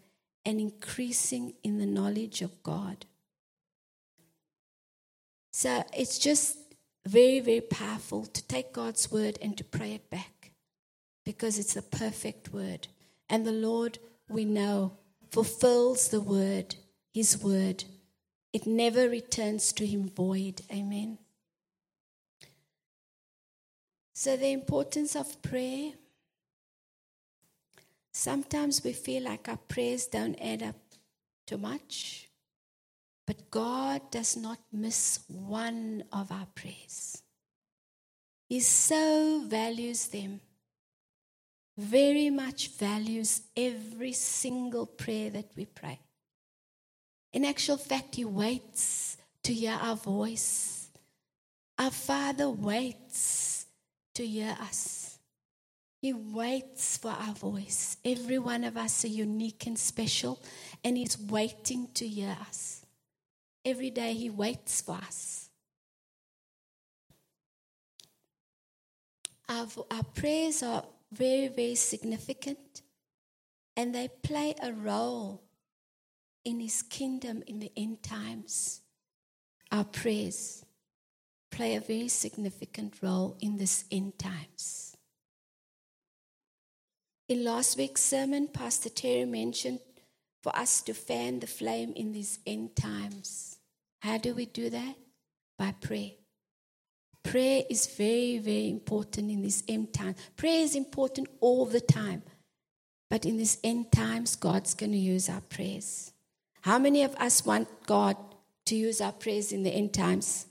and 0.45 0.61
increasing 0.61 1.55
in 1.63 1.79
the 1.79 1.87
knowledge 1.87 2.43
of 2.43 2.63
God. 2.63 3.07
So 5.53 5.85
it's 5.97 6.19
just 6.19 6.59
very, 7.07 7.41
very 7.41 7.61
powerful 7.61 8.27
to 8.27 8.47
take 8.47 8.73
God's 8.73 9.11
word 9.11 9.39
and 9.41 9.57
to 9.57 9.65
pray 9.65 9.93
it 9.93 10.11
back 10.11 10.51
because 11.25 11.59
it's 11.59 11.77
a 11.77 11.83
perfect 11.83 12.53
word. 12.53 12.89
And 13.29 13.47
the 13.47 13.53
Lord, 13.53 13.99
we 14.29 14.45
know, 14.45 14.99
fulfills 15.31 16.09
the 16.09 16.21
word, 16.21 16.77
His 17.13 17.43
word. 17.43 17.85
It 18.53 18.67
never 18.67 19.09
returns 19.09 19.73
to 19.75 19.87
Him 19.87 20.09
void. 20.09 20.63
Amen. 20.73 21.19
So, 24.15 24.37
the 24.37 24.53
importance 24.53 25.17
of 25.17 25.43
prayer. 25.43 25.93
Sometimes 28.13 28.85
we 28.85 28.93
feel 28.93 29.25
like 29.25 29.49
our 29.49 29.57
prayers 29.57 30.07
don't 30.07 30.39
add 30.41 30.63
up 30.63 30.77
to 31.47 31.59
much, 31.59 32.29
but 33.27 33.51
God 33.51 34.13
does 34.13 34.37
not 34.37 34.61
miss 34.73 35.19
one 35.27 36.05
of 36.13 36.31
our 36.31 36.47
prayers. 36.55 37.23
He 38.49 38.61
so 38.61 39.43
values 39.49 40.07
them, 40.07 40.41
very 41.77 42.31
much 42.31 42.69
values 42.69 43.43
every 43.57 44.13
single 44.13 44.87
prayer 44.87 45.31
that 45.31 45.51
we 45.57 45.67
pray. 45.67 45.99
In 47.33 47.45
actual 47.45 47.79
fact, 47.79 48.15
He 48.15 48.25
waits 48.25 49.17
to 49.43 49.53
hear 49.53 49.77
our 49.83 49.97
voice 49.97 50.89
Our 51.77 51.91
Father 51.91 52.49
waits 52.49 53.54
to 54.15 54.27
hear 54.27 54.57
us. 54.61 55.19
He 56.01 56.13
waits 56.13 56.99
for 56.99 57.11
our 57.11 57.33
voice. 57.33 57.97
Every 58.05 58.39
one 58.39 58.65
of 58.65 58.77
us 58.77 59.05
are 59.05 59.09
unique 59.09 59.67
and 59.67 59.79
special, 59.79 60.43
and 60.85 60.97
He's 60.97 61.19
waiting 61.19 61.89
to 61.95 62.07
hear 62.07 62.37
us. 62.47 62.85
Every 63.65 63.91
day 63.91 64.13
He 64.13 64.29
waits 64.29 64.83
for 64.83 64.97
us. 64.97 65.49
Our, 69.49 69.67
our 69.91 70.05
prayers 70.15 70.63
are 70.63 70.85
very, 71.11 71.49
very 71.49 71.75
significant, 71.75 72.83
and 73.77 73.95
they 73.95 74.09
play 74.23 74.55
a 74.63 74.73
role 74.73 75.43
in 76.45 76.61
His 76.61 76.83
kingdom 76.83 77.43
in 77.47 77.61
the 77.61 77.73
end 77.77 78.03
times. 78.03 78.83
Our 79.73 79.85
prayers 79.85 80.65
play 81.55 81.77
a 81.77 81.81
very 81.81 82.09
significant 82.09 82.95
role 83.01 83.37
in 83.41 83.57
this 83.57 83.85
end 83.93 84.19
times. 84.19 84.97
In 87.29 87.45
last 87.45 87.79
week's 87.79 88.03
sermon, 88.03 88.49
Pastor 88.49 88.89
Terry 88.89 89.25
mentioned 89.25 89.79
for 90.43 90.55
us 90.57 90.83
to 90.83 90.93
fan 90.93 91.39
the 91.39 91.47
flame 91.47 91.93
in 91.95 92.11
these 92.11 92.41
end 92.45 92.75
times. 92.75 93.59
How 94.03 94.19
do 94.19 94.35
we 94.35 94.47
do 94.47 94.69
that? 94.69 94.97
By 95.57 95.73
prayer. 95.81 96.11
Prayer 97.23 97.63
is 97.71 97.87
very, 97.87 98.39
very 98.39 98.69
important 98.69 99.31
in 99.31 99.43
this 99.43 99.63
end 99.69 99.95
time. 99.95 100.17
Prayer 100.37 100.61
is 100.61 100.75
important 100.75 101.29
all 101.41 101.67
the 101.67 101.81
time. 101.81 102.23
But 103.09 103.25
in 103.25 103.37
this 103.37 103.59
end 103.63 103.93
times, 103.93 104.35
God's 104.35 104.75
going 104.75 104.93
to 104.93 104.99
use 104.99 105.29
our 105.29 105.41
prayers. 105.41 106.13
How 106.63 106.81
many 106.81 107.05
of 107.05 107.15
us 107.15 107.47
want 107.47 107.69
God 107.87 108.17
to 108.67 108.75
use 108.75 109.01
our 109.01 109.13
prayers 109.13 109.53
in 109.53 109.63
the 109.63 109.71
end 109.71 109.95
times? 109.95 110.47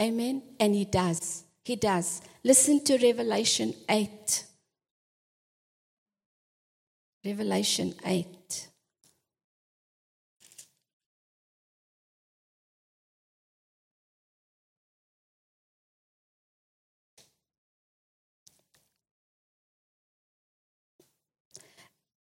Amen. 0.00 0.42
And 0.58 0.74
He 0.74 0.84
does. 0.84 1.44
He 1.64 1.76
does. 1.76 2.20
Listen 2.42 2.82
to 2.84 2.98
Revelation 2.98 3.74
8. 3.88 4.44
Revelation 7.24 7.94
8. 8.04 8.68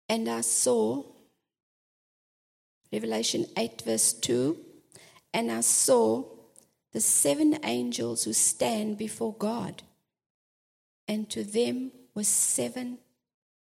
And 0.08 0.28
I 0.28 0.40
saw, 0.40 1.04
Revelation 2.90 3.46
8, 3.56 3.82
verse 3.82 4.14
2, 4.14 4.56
and 5.34 5.52
I 5.52 5.60
saw 5.60 6.24
the 6.98 7.02
seven 7.02 7.56
angels 7.62 8.24
who 8.24 8.32
stand 8.32 8.98
before 8.98 9.32
God, 9.32 9.84
and 11.06 11.30
to 11.30 11.44
them 11.44 11.92
were 12.12 12.24
seven, 12.24 12.98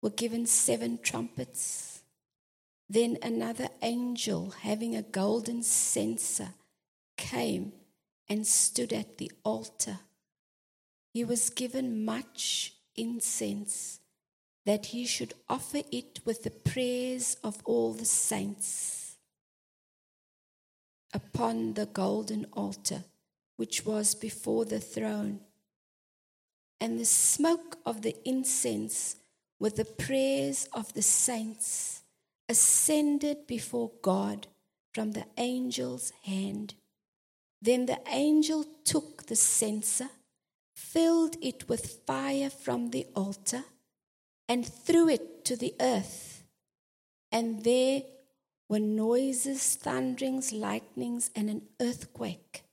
were 0.01 0.09
given 0.09 0.47
seven 0.47 0.97
trumpets. 0.97 2.01
Then 2.89 3.19
another 3.21 3.67
angel, 3.83 4.55
having 4.61 4.95
a 4.95 5.03
golden 5.03 5.61
censer, 5.61 6.55
came 7.15 7.73
and 8.27 8.47
stood 8.47 8.91
at 8.91 9.19
the 9.19 9.31
altar. 9.43 9.99
He 11.13 11.23
was 11.23 11.51
given 11.51 12.03
much 12.03 12.73
incense 12.95 13.99
that 14.65 14.87
he 14.87 15.05
should 15.05 15.35
offer 15.47 15.83
it 15.91 16.21
with 16.25 16.41
the 16.41 16.49
prayers 16.49 17.37
of 17.43 17.59
all 17.65 17.93
the 17.93 18.05
saints 18.05 19.17
upon 21.13 21.75
the 21.75 21.85
golden 21.85 22.47
altar 22.53 23.03
which 23.61 23.85
was 23.85 24.15
before 24.15 24.65
the 24.65 24.79
throne. 24.79 25.39
And 26.79 26.99
the 26.99 27.05
smoke 27.05 27.77
of 27.85 28.01
the 28.01 28.15
incense 28.27 29.17
with 29.59 29.75
the 29.75 29.85
prayers 29.85 30.67
of 30.73 30.91
the 30.95 31.03
saints 31.03 32.01
ascended 32.49 33.45
before 33.45 33.91
God 34.01 34.47
from 34.95 35.11
the 35.11 35.25
angel's 35.37 36.11
hand. 36.23 36.73
Then 37.61 37.85
the 37.85 37.99
angel 38.07 38.65
took 38.83 39.27
the 39.27 39.35
censer, 39.35 40.09
filled 40.75 41.35
it 41.39 41.69
with 41.69 42.01
fire 42.07 42.49
from 42.49 42.89
the 42.89 43.05
altar 43.15 43.65
and 44.49 44.65
threw 44.65 45.07
it 45.07 45.45
to 45.45 45.55
the 45.55 45.75
earth. 45.79 46.43
And 47.31 47.63
there 47.63 48.01
were 48.67 48.79
noises, 48.79 49.75
thunderings, 49.75 50.51
lightnings, 50.51 51.29
and 51.35 51.47
an 51.47 51.61
earthquake. 51.79 52.63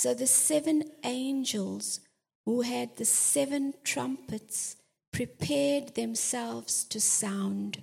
So 0.00 0.14
the 0.14 0.26
seven 0.26 0.84
angels 1.04 2.00
who 2.46 2.62
had 2.62 2.96
the 2.96 3.04
seven 3.04 3.74
trumpets 3.84 4.76
prepared 5.12 5.94
themselves 5.94 6.84
to 6.84 6.98
sound. 6.98 7.82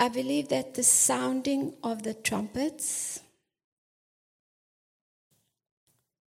I 0.00 0.08
believe 0.08 0.48
that 0.48 0.72
the 0.72 0.82
sounding 0.82 1.74
of 1.82 2.04
the 2.04 2.14
trumpets 2.14 3.20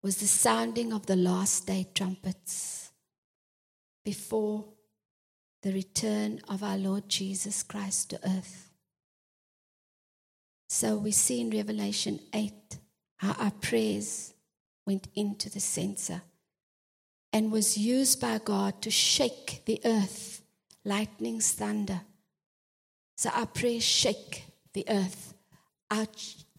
was 0.02 0.18
the 0.18 0.26
sounding 0.26 0.92
of 0.92 1.06
the 1.06 1.16
last 1.16 1.66
day 1.66 1.86
trumpets 1.94 2.92
before 4.04 4.66
the 5.62 5.72
return 5.72 6.42
of 6.48 6.62
our 6.62 6.76
Lord 6.76 7.08
Jesus 7.08 7.62
Christ 7.62 8.10
to 8.10 8.28
earth. 8.28 8.68
So 10.68 10.98
we 10.98 11.12
see 11.12 11.40
in 11.40 11.48
Revelation 11.48 12.20
8 12.34 12.52
how 13.24 13.32
our 13.42 13.50
prayers 13.50 14.34
went 14.86 15.08
into 15.14 15.48
the 15.48 15.60
censer 15.60 16.20
and 17.32 17.50
was 17.50 17.78
used 17.78 18.20
by 18.20 18.38
God 18.44 18.82
to 18.82 18.90
shake 18.90 19.62
the 19.64 19.80
earth, 19.84 20.42
lightnings, 20.84 21.52
thunder. 21.52 22.02
So 23.16 23.30
our 23.30 23.46
prayers 23.46 23.82
shake 23.82 24.44
the 24.74 24.84
earth. 24.88 25.32
Our 25.90 26.06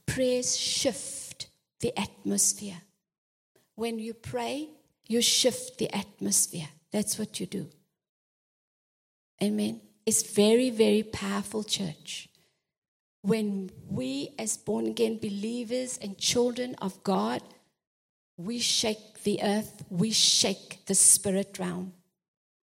prayers 0.08 0.58
shift 0.58 1.50
the 1.82 1.98
atmosphere. 2.00 2.82
When 3.76 4.00
you 4.00 4.16
pray, 4.16 4.70
you 5.08 5.22
shift 5.22 5.78
the 5.78 5.96
atmosphere. 5.96 6.70
That's 6.92 7.20
what 7.20 7.40
you 7.40 7.46
do. 7.46 7.70
Amen. 9.44 9.82
It's 10.04 10.24
very, 10.32 10.72
very 10.72 11.04
powerful, 11.04 11.64
church. 11.64 12.28
When 13.26 13.72
we, 13.90 14.36
as 14.38 14.56
born 14.56 14.86
again 14.86 15.18
believers 15.18 15.98
and 16.00 16.16
children 16.16 16.76
of 16.80 17.04
God, 17.04 17.42
we 18.38 18.60
shake 18.60 19.24
the 19.24 19.42
earth, 19.42 19.84
we 19.90 20.12
shake 20.12 20.86
the 20.86 20.94
spirit 20.94 21.58
realm. 21.58 21.94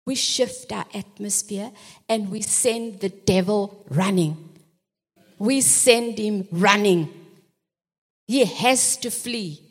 We 0.05 0.17
shift 0.17 0.71
our 0.71 0.85
atmosphere 0.93 1.71
and 2.11 2.31
we 2.31 2.43
send 2.43 3.01
the 3.01 3.09
devil 3.09 3.87
running. 3.89 4.51
We 5.39 5.63
send 5.63 6.19
him 6.19 6.47
running. 6.53 7.09
He 8.27 8.45
has 8.45 8.99
to 8.99 9.11
flee 9.11 9.63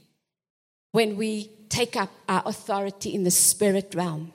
when 0.91 1.17
we 1.17 1.51
take 1.69 1.95
up 1.95 2.09
our 2.27 2.41
authority 2.47 3.13
in 3.13 3.23
the 3.25 3.31
spirit 3.31 3.93
realm. 3.93 4.33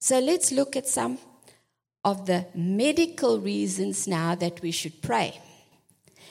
So 0.00 0.18
let's 0.18 0.50
look 0.50 0.74
at 0.74 0.88
some 0.88 1.18
of 2.06 2.24
the 2.26 2.46
medical 2.54 3.40
reasons 3.40 4.06
now 4.06 4.36
that 4.36 4.62
we 4.62 4.70
should 4.70 5.02
pray. 5.02 5.40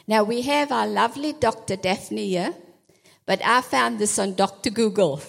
Now 0.07 0.23
we 0.23 0.41
have 0.43 0.71
our 0.71 0.87
lovely 0.87 1.33
Dr. 1.33 1.75
Daphne 1.75 2.29
here, 2.29 2.53
but 3.25 3.41
I 3.43 3.59
found 3.59 3.99
this 3.99 4.17
on 4.17 4.35
Dr. 4.35 4.69
Google. 4.69 5.21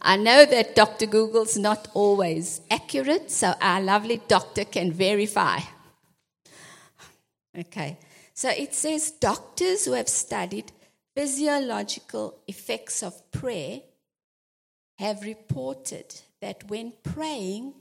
I 0.00 0.16
know 0.16 0.46
that 0.46 0.74
Dr. 0.74 1.04
Google's 1.04 1.58
not 1.58 1.88
always 1.92 2.62
accurate, 2.70 3.30
so 3.30 3.52
our 3.60 3.82
lovely 3.82 4.22
doctor 4.26 4.64
can 4.64 4.90
verify. 4.90 5.58
Okay, 7.58 7.98
so 8.32 8.48
it 8.48 8.74
says 8.74 9.10
doctors 9.10 9.84
who 9.84 9.92
have 9.92 10.08
studied 10.08 10.72
physiological 11.14 12.38
effects 12.46 13.02
of 13.02 13.30
prayer 13.32 13.80
have 14.98 15.22
reported 15.22 16.22
that 16.40 16.70
when 16.70 16.94
praying, 17.02 17.74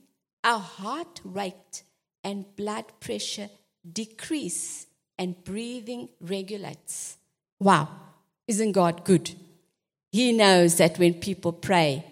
our 0.48 0.60
heart 0.60 1.20
rate 1.26 1.84
and 2.24 2.46
blood 2.56 2.86
pressure 3.02 3.50
decrease 3.92 4.88
and 5.20 5.44
breathing 5.44 6.08
regulates. 6.22 7.18
Wow, 7.60 7.90
isn't 8.48 8.72
God 8.72 9.04
good? 9.04 9.36
He 10.14 10.32
knows 10.32 10.78
that 10.78 10.98
when 10.98 11.16
people 11.16 11.52
pray, 11.52 12.06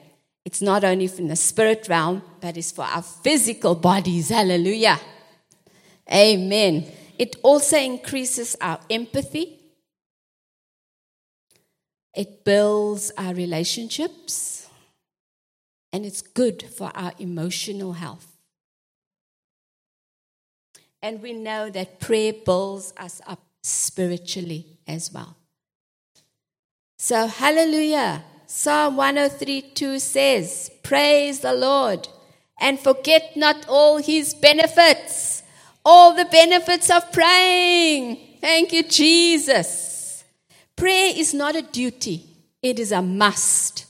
it's 0.43 0.61
not 0.61 0.83
only 0.83 1.07
from 1.07 1.29
the 1.29 1.37
spirit 1.37 1.87
realm, 1.87 2.21
but 2.41 2.57
it's 2.57 2.73
for 2.73 2.83
our 2.83 3.01
physical 3.01 3.73
bodies. 3.73 4.29
Hallelujah. 4.29 4.99
Amen. 6.13 6.85
It 7.17 7.37
also 7.41 7.77
increases 7.77 8.57
our 8.59 8.79
empathy. 8.89 9.59
It 12.13 12.43
builds 12.43 13.11
our 13.17 13.33
relationships 13.33 14.64
and 15.95 16.05
it's 16.05 16.21
good 16.21 16.61
for 16.61 16.91
our 16.93 17.13
emotional 17.19 17.93
health. 17.93 18.27
And 21.01 21.21
we 21.21 21.31
know 21.31 21.69
that 21.69 22.01
prayer 22.01 22.33
builds 22.33 22.93
us 22.97 23.21
up 23.25 23.39
spiritually. 23.63 24.77
as 24.85 25.13
well. 25.13 25.37
So, 26.97 27.27
hallelujah. 27.27 28.25
Psalm 28.45 28.97
103 28.97 29.61
2 29.73 29.99
says, 29.99 30.69
Praise 30.83 31.39
the 31.39 31.53
Lord 31.53 32.09
and 32.59 32.77
forget 32.77 33.37
not 33.37 33.65
all 33.69 33.97
his 33.97 34.33
benefits, 34.33 35.43
all 35.85 36.13
the 36.13 36.25
benefits 36.25 36.89
of 36.89 37.09
praying. 37.13 38.17
Thank 38.41 38.73
you, 38.73 38.83
Jesus. 38.83 40.25
Prayer 40.75 41.13
is 41.15 41.33
not 41.33 41.55
a 41.55 41.61
duty, 41.61 42.25
it 42.61 42.79
is 42.79 42.91
a 42.91 43.01
must. 43.01 43.84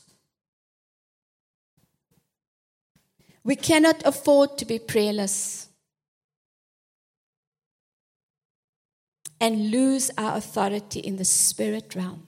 We 3.46 3.56
cannot 3.56 4.02
afford 4.04 4.58
to 4.58 4.66
be 4.66 4.80
prayerless 4.80 5.70
and 9.40 9.70
lose 9.70 10.10
our 10.18 10.36
authority 10.36 11.00
in 11.00 11.18
the 11.18 11.26
spirit 11.26 11.94
realm. 11.94 12.26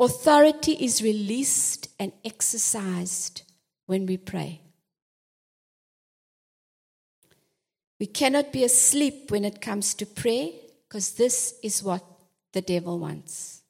Authority 0.00 0.72
is 0.72 1.02
released 1.02 1.88
and 2.00 2.12
exercised 2.24 3.42
when 3.86 4.06
we 4.06 4.16
pray. 4.16 4.60
We 8.00 8.06
cannot 8.06 8.52
be 8.52 8.64
asleep 8.64 9.30
when 9.30 9.44
it 9.44 9.60
comes 9.60 9.94
to 9.94 10.04
prayer 10.04 10.48
because 10.88 11.12
this 11.12 11.54
is 11.62 11.80
what 11.80 12.02
the 12.52 12.60
devil 12.60 12.98
wants. 12.98 13.63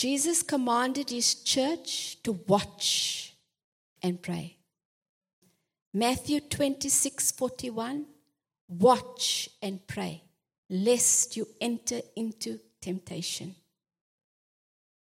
Jesus 0.00 0.42
commanded 0.42 1.10
his 1.10 1.34
church 1.34 2.16
to 2.22 2.32
watch 2.32 3.36
and 4.02 4.22
pray. 4.22 4.56
Matthew 5.92 6.40
26 6.40 7.32
41, 7.32 8.06
watch 8.66 9.50
and 9.60 9.86
pray, 9.86 10.22
lest 10.70 11.36
you 11.36 11.46
enter 11.60 12.00
into 12.16 12.60
temptation. 12.80 13.54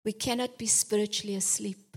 We 0.05 0.12
cannot 0.12 0.59
be 0.59 0.66
spiritually 0.66 1.37
asleep 1.37 1.97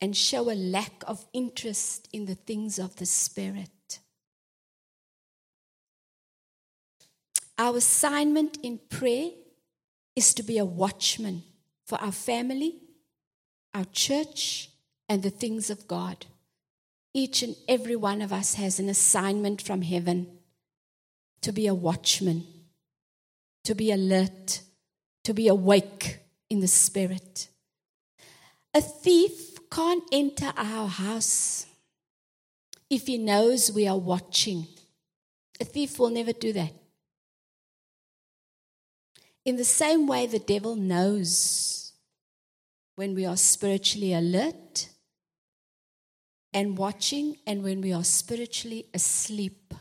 and 0.00 0.16
show 0.16 0.50
a 0.50 0.56
lack 0.56 1.04
of 1.06 1.26
interest 1.34 2.08
in 2.10 2.24
the 2.24 2.36
things 2.36 2.78
of 2.78 2.96
the 2.96 3.04
Spirit. 3.04 3.98
Our 7.58 7.76
assignment 7.76 8.56
in 8.62 8.78
prayer 8.88 9.32
is 10.16 10.32
to 10.34 10.42
be 10.42 10.58
a 10.58 10.64
watchman 10.64 11.44
for 11.84 12.00
our 12.00 12.10
family, 12.10 12.76
our 13.74 13.84
church, 13.84 14.70
and 15.08 15.22
the 15.22 15.30
things 15.30 15.70
of 15.70 15.86
God. 15.86 16.26
Each 17.14 17.42
and 17.42 17.54
every 17.68 17.96
one 17.96 18.22
of 18.22 18.32
us 18.32 18.54
has 18.54 18.80
an 18.80 18.88
assignment 18.88 19.62
from 19.62 19.82
heaven 19.82 20.26
to 21.42 21.52
be 21.52 21.66
a 21.66 21.74
watchman, 21.74 22.46
to 23.64 23.74
be 23.74 23.92
alert, 23.92 24.62
to 25.24 25.32
be 25.32 25.48
awake 25.48 26.18
in 26.50 26.60
the 26.60 26.66
spirit. 26.66 27.48
A 28.74 28.80
thief 28.80 29.58
can't 29.70 30.04
enter 30.12 30.52
our 30.56 30.88
house 30.88 31.66
if 32.90 33.06
he 33.06 33.18
knows 33.18 33.72
we 33.72 33.86
are 33.86 33.98
watching. 33.98 34.66
A 35.60 35.64
thief 35.64 35.98
will 35.98 36.10
never 36.10 36.32
do 36.32 36.52
that. 36.52 36.72
In 39.46 39.54
the 39.56 39.64
same 39.64 40.08
way, 40.08 40.26
the 40.26 40.40
devil 40.40 40.74
knows 40.74 41.92
when 42.96 43.14
we 43.14 43.24
are 43.24 43.36
spiritually 43.36 44.12
alert 44.12 44.88
and 46.52 46.76
watching, 46.76 47.36
and 47.46 47.62
when 47.62 47.80
we 47.80 47.92
are 47.92 48.02
spiritually 48.02 48.86
asleep. 48.92 49.72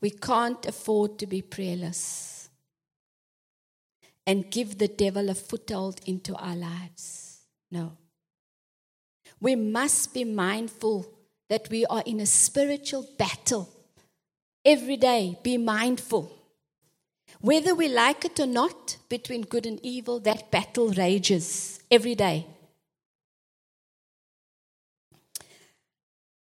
We 0.00 0.10
can't 0.10 0.64
afford 0.66 1.18
to 1.18 1.26
be 1.26 1.40
prayerless 1.40 2.50
and 4.26 4.50
give 4.50 4.78
the 4.78 4.88
devil 4.88 5.30
a 5.30 5.34
foothold 5.34 6.00
into 6.04 6.36
our 6.36 6.54
lives. 6.54 7.40
No. 7.70 7.96
We 9.40 9.56
must 9.56 10.12
be 10.12 10.24
mindful 10.24 11.06
that 11.48 11.68
we 11.70 11.86
are 11.86 12.02
in 12.04 12.20
a 12.20 12.26
spiritual 12.26 13.08
battle. 13.18 13.68
Every 14.64 14.98
day, 14.98 15.38
be 15.42 15.56
mindful. 15.56 16.41
Whether 17.42 17.74
we 17.74 17.88
like 17.88 18.24
it 18.24 18.38
or 18.38 18.46
not, 18.46 18.98
between 19.08 19.42
good 19.42 19.66
and 19.66 19.80
evil, 19.82 20.20
that 20.20 20.52
battle 20.52 20.90
rages 20.90 21.80
every 21.90 22.14
day. 22.14 22.46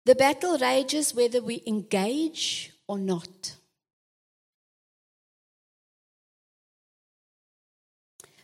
The 0.04 0.16
battle 0.16 0.58
rages 0.58 1.14
whether 1.14 1.40
we 1.40 1.62
engage 1.68 2.72
or 2.88 2.98
not. 2.98 3.54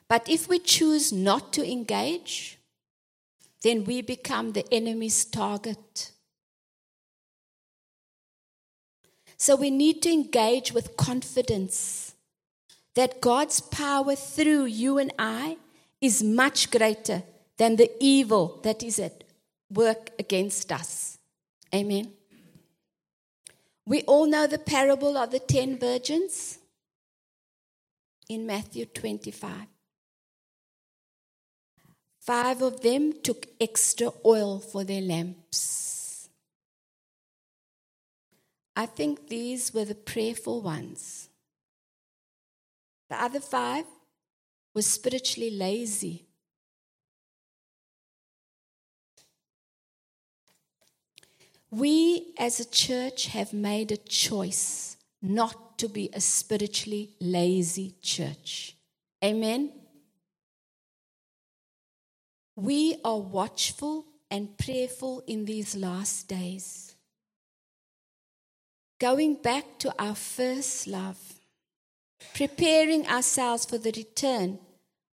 But 0.06 0.28
if 0.28 0.48
we 0.48 0.60
choose 0.60 1.12
not 1.12 1.52
to 1.54 1.68
engage, 1.68 2.58
then 3.62 3.82
we 3.82 4.00
become 4.00 4.52
the 4.52 4.64
enemy's 4.72 5.24
target. 5.24 6.12
So 9.36 9.56
we 9.56 9.70
need 9.70 10.02
to 10.02 10.12
engage 10.12 10.72
with 10.72 10.96
confidence 10.96 12.07
that 12.98 13.20
God's 13.20 13.60
power 13.60 14.16
through 14.16 14.64
you 14.64 14.98
and 14.98 15.12
I 15.20 15.56
is 16.00 16.20
much 16.20 16.68
greater 16.68 17.22
than 17.56 17.76
the 17.76 17.88
evil 18.00 18.58
that 18.64 18.82
is 18.82 18.98
at 18.98 19.22
work 19.70 20.10
against 20.18 20.72
us. 20.72 21.16
Amen. 21.72 22.10
We 23.86 24.02
all 24.02 24.26
know 24.26 24.48
the 24.48 24.58
parable 24.58 25.16
of 25.16 25.30
the 25.30 25.38
ten 25.38 25.78
virgins 25.78 26.58
in 28.28 28.44
Matthew 28.44 28.84
25. 28.86 29.52
Five 32.18 32.62
of 32.62 32.80
them 32.80 33.12
took 33.22 33.46
extra 33.60 34.10
oil 34.26 34.58
for 34.58 34.82
their 34.82 35.02
lamps. 35.02 36.28
I 38.74 38.86
think 38.86 39.28
these 39.28 39.72
were 39.72 39.84
the 39.84 39.94
prayerful 39.94 40.62
ones. 40.62 41.27
The 43.08 43.22
other 43.22 43.40
five 43.40 43.84
were 44.74 44.82
spiritually 44.82 45.50
lazy. 45.50 46.26
We 51.70 52.32
as 52.38 52.60
a 52.60 52.64
church 52.64 53.26
have 53.26 53.52
made 53.52 53.92
a 53.92 53.96
choice 53.96 54.96
not 55.20 55.78
to 55.78 55.88
be 55.88 56.08
a 56.12 56.20
spiritually 56.20 57.10
lazy 57.20 57.94
church. 58.00 58.76
Amen. 59.22 59.72
We 62.56 62.96
are 63.04 63.18
watchful 63.18 64.06
and 64.30 64.56
prayerful 64.56 65.22
in 65.26 65.44
these 65.44 65.76
last 65.76 66.28
days. 66.28 66.94
Going 68.98 69.34
back 69.34 69.78
to 69.78 69.94
our 69.98 70.14
first 70.14 70.86
love, 70.86 71.27
preparing 72.34 73.06
ourselves 73.06 73.64
for 73.64 73.78
the 73.78 73.92
return 73.92 74.58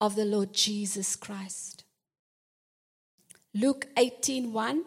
of 0.01 0.15
the 0.15 0.25
Lord 0.25 0.53
Jesus 0.53 1.15
Christ. 1.15 1.83
Luke 3.53 3.87
18:1 3.97 4.85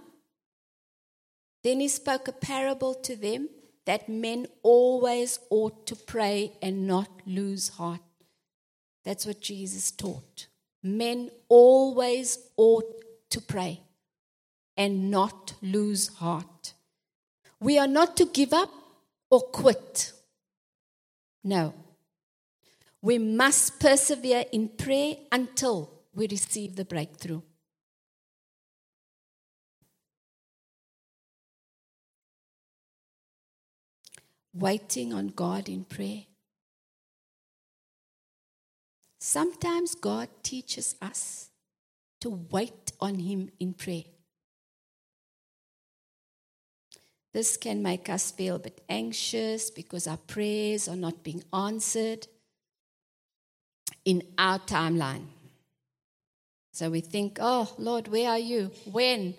Then 1.62 1.80
he 1.80 1.88
spoke 1.88 2.28
a 2.28 2.32
parable 2.32 2.94
to 2.94 3.16
them 3.16 3.48
that 3.84 4.08
men 4.08 4.46
always 4.62 5.38
ought 5.50 5.86
to 5.86 5.96
pray 5.96 6.52
and 6.62 6.86
not 6.86 7.10
lose 7.26 7.70
heart. 7.70 8.00
That's 9.04 9.26
what 9.26 9.40
Jesus 9.40 9.90
taught. 9.90 10.46
Men 10.82 11.30
always 11.48 12.38
ought 12.56 13.04
to 13.30 13.40
pray 13.40 13.80
and 14.76 15.10
not 15.10 15.54
lose 15.60 16.08
heart. 16.08 16.74
We 17.60 17.78
are 17.78 17.88
not 17.88 18.16
to 18.16 18.26
give 18.26 18.52
up 18.52 18.70
or 19.30 19.40
quit. 19.40 20.12
No. 21.44 21.74
We 23.02 23.18
must 23.18 23.80
persevere 23.80 24.44
in 24.52 24.68
prayer 24.68 25.16
until 25.32 25.90
we 26.14 26.28
receive 26.28 26.76
the 26.76 26.84
breakthrough. 26.84 27.42
Waiting 34.54 35.12
on 35.12 35.28
God 35.28 35.68
in 35.68 35.84
prayer. 35.84 36.22
Sometimes 39.18 39.96
God 39.96 40.28
teaches 40.44 40.94
us 41.02 41.50
to 42.20 42.30
wait 42.50 42.92
on 43.00 43.18
Him 43.18 43.50
in 43.58 43.74
prayer. 43.74 44.04
This 47.32 47.56
can 47.56 47.82
make 47.82 48.08
us 48.08 48.30
feel 48.30 48.56
a 48.56 48.60
bit 48.60 48.80
anxious 48.88 49.70
because 49.70 50.06
our 50.06 50.18
prayers 50.18 50.86
are 50.86 50.96
not 50.96 51.24
being 51.24 51.42
answered 51.52 52.28
in 54.04 54.22
our 54.38 54.58
timeline. 54.58 55.26
So 56.72 56.90
we 56.90 57.00
think, 57.00 57.38
oh, 57.40 57.72
Lord, 57.78 58.08
where 58.08 58.30
are 58.30 58.38
you? 58.38 58.70
When? 58.90 59.34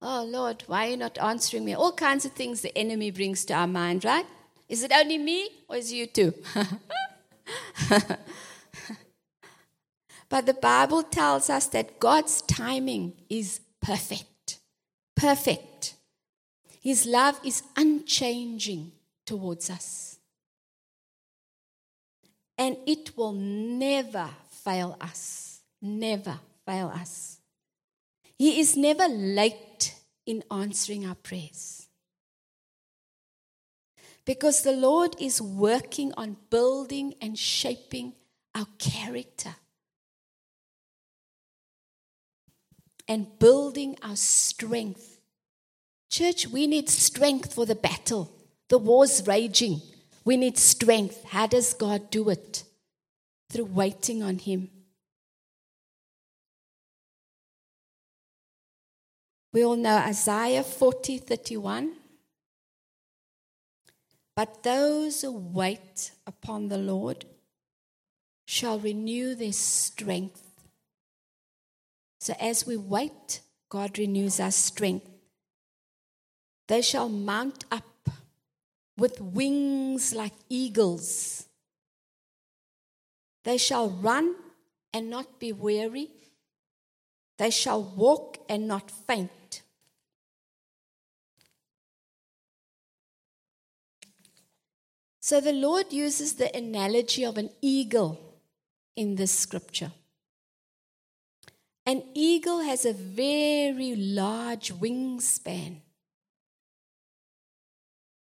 Oh, 0.00 0.24
Lord, 0.24 0.64
why 0.66 0.86
are 0.86 0.90
you 0.90 0.96
not 0.96 1.18
answering 1.18 1.64
me? 1.64 1.74
All 1.74 1.92
kinds 1.92 2.24
of 2.24 2.32
things 2.32 2.60
the 2.60 2.76
enemy 2.76 3.10
brings 3.10 3.44
to 3.46 3.54
our 3.54 3.66
mind, 3.66 4.04
right? 4.04 4.26
Is 4.68 4.82
it 4.82 4.90
only 4.92 5.18
me 5.18 5.48
or 5.68 5.76
is 5.76 5.92
it 5.92 5.96
you 5.96 6.06
too? 6.06 6.34
but 10.28 10.46
the 10.46 10.54
Bible 10.54 11.02
tells 11.02 11.50
us 11.50 11.66
that 11.66 12.00
God's 12.00 12.40
timing 12.42 13.12
is 13.28 13.60
perfect. 13.80 14.60
Perfect. 15.14 15.94
His 16.80 17.06
love 17.06 17.38
is 17.44 17.62
unchanging 17.76 18.92
towards 19.26 19.70
us. 19.70 20.11
And 22.58 22.76
it 22.86 23.16
will 23.16 23.32
never 23.32 24.28
fail 24.50 24.96
us. 25.00 25.60
Never 25.80 26.38
fail 26.66 26.88
us. 26.88 27.38
He 28.38 28.60
is 28.60 28.76
never 28.76 29.08
late 29.08 29.94
in 30.26 30.42
answering 30.50 31.06
our 31.06 31.14
prayers. 31.14 31.88
Because 34.24 34.62
the 34.62 34.72
Lord 34.72 35.16
is 35.20 35.42
working 35.42 36.12
on 36.16 36.36
building 36.50 37.14
and 37.20 37.36
shaping 37.36 38.14
our 38.54 38.66
character 38.78 39.56
and 43.08 43.38
building 43.38 43.96
our 44.02 44.16
strength. 44.16 45.20
Church, 46.10 46.46
we 46.46 46.66
need 46.66 46.88
strength 46.88 47.52
for 47.52 47.66
the 47.66 47.74
battle. 47.74 48.32
The 48.68 48.78
war's 48.78 49.26
raging. 49.26 49.82
We 50.24 50.36
need 50.36 50.58
strength. 50.58 51.24
How 51.24 51.46
does 51.46 51.74
God 51.74 52.10
do 52.10 52.28
it? 52.28 52.64
Through 53.50 53.66
waiting 53.66 54.22
on 54.22 54.38
Him. 54.38 54.70
We 59.52 59.64
all 59.64 59.76
know 59.76 59.96
Isaiah 59.96 60.62
40 60.62 61.18
31. 61.18 61.92
But 64.34 64.62
those 64.62 65.20
who 65.20 65.32
wait 65.32 66.12
upon 66.26 66.68
the 66.68 66.78
Lord 66.78 67.26
shall 68.46 68.78
renew 68.78 69.34
their 69.34 69.52
strength. 69.52 70.42
So 72.20 72.34
as 72.40 72.66
we 72.66 72.76
wait, 72.76 73.40
God 73.68 73.98
renews 73.98 74.40
our 74.40 74.50
strength. 74.50 75.08
They 76.68 76.80
shall 76.80 77.08
mount 77.08 77.64
up 77.70 77.84
with 79.02 79.20
wings 79.20 80.14
like 80.14 80.32
eagles. 80.48 81.48
They 83.42 83.58
shall 83.58 83.90
run 83.90 84.36
and 84.94 85.10
not 85.10 85.40
be 85.40 85.52
weary. 85.52 86.08
They 87.36 87.50
shall 87.50 87.82
walk 87.82 88.38
and 88.48 88.68
not 88.68 88.92
faint. 88.92 89.62
So 95.18 95.40
the 95.40 95.52
Lord 95.52 95.92
uses 95.92 96.34
the 96.34 96.56
analogy 96.56 97.24
of 97.24 97.38
an 97.38 97.50
eagle 97.60 98.20
in 98.94 99.16
this 99.16 99.32
scripture. 99.36 99.90
An 101.84 102.04
eagle 102.14 102.60
has 102.60 102.84
a 102.84 102.92
very 102.92 103.96
large 103.96 104.72
wingspan. 104.72 105.80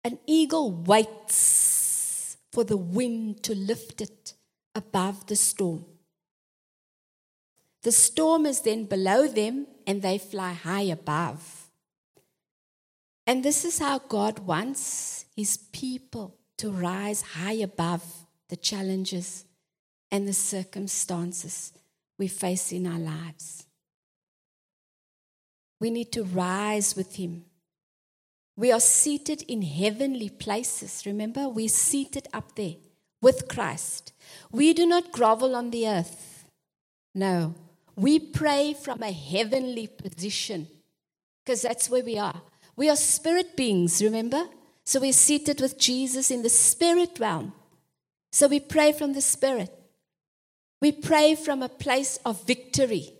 An 0.06 0.20
eagle 0.24 0.70
waits 0.70 2.36
for 2.52 2.62
the 2.62 2.76
wind 2.76 3.42
to 3.42 3.56
lift 3.56 4.00
it 4.00 4.34
above 4.72 5.26
the 5.26 5.34
storm. 5.34 5.84
The 7.82 7.90
storm 7.90 8.46
is 8.46 8.60
then 8.60 8.84
below 8.84 9.26
them 9.26 9.66
and 9.84 10.02
they 10.02 10.18
fly 10.18 10.52
high 10.52 10.88
above. 10.98 11.66
And 13.26 13.42
this 13.42 13.64
is 13.64 13.80
how 13.80 13.98
God 13.98 14.38
wants 14.38 15.24
his 15.34 15.56
people 15.56 16.36
to 16.58 16.70
rise 16.70 17.22
high 17.22 17.58
above 17.70 18.04
the 18.48 18.56
challenges 18.56 19.44
and 20.12 20.28
the 20.28 20.32
circumstances 20.32 21.72
we 22.16 22.28
face 22.28 22.70
in 22.70 22.86
our 22.86 23.00
lives. 23.00 23.66
We 25.80 25.90
need 25.90 26.12
to 26.12 26.22
rise 26.22 26.94
with 26.94 27.16
Him. 27.16 27.44
We 28.56 28.72
are 28.72 28.80
seated 28.80 29.42
in 29.42 29.62
heavenly 29.62 30.30
places. 30.30 31.04
Remember, 31.04 31.48
we're 31.48 31.68
seated 31.68 32.26
up 32.32 32.54
there 32.54 32.76
with 33.20 33.48
Christ. 33.48 34.12
We 34.50 34.72
do 34.72 34.86
not 34.86 35.12
grovel 35.12 35.54
on 35.54 35.70
the 35.70 35.86
earth. 35.86 36.44
No, 37.14 37.54
we 37.94 38.18
pray 38.18 38.74
from 38.74 39.02
a 39.02 39.12
heavenly 39.12 39.86
position 39.86 40.68
because 41.44 41.62
that's 41.62 41.90
where 41.90 42.04
we 42.04 42.18
are. 42.18 42.42
We 42.76 42.90
are 42.90 42.96
spirit 42.96 43.56
beings, 43.56 44.02
remember? 44.02 44.44
So 44.84 45.00
we're 45.00 45.12
seated 45.12 45.60
with 45.60 45.78
Jesus 45.78 46.30
in 46.30 46.42
the 46.42 46.48
spirit 46.48 47.18
realm. 47.18 47.52
So 48.32 48.48
we 48.48 48.60
pray 48.60 48.92
from 48.92 49.14
the 49.14 49.22
spirit. 49.22 49.72
We 50.80 50.92
pray 50.92 51.34
from 51.34 51.62
a 51.62 51.68
place 51.68 52.18
of 52.24 52.46
victory. 52.46 53.10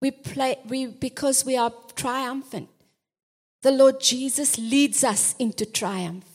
We 0.00 0.10
pray 0.10 0.58
we, 0.68 0.86
because 0.86 1.46
we 1.46 1.56
are 1.56 1.72
triumphant. 1.96 2.68
The 3.64 3.70
Lord 3.70 3.98
Jesus 3.98 4.58
leads 4.58 5.02
us 5.02 5.34
into 5.38 5.64
triumph. 5.64 6.26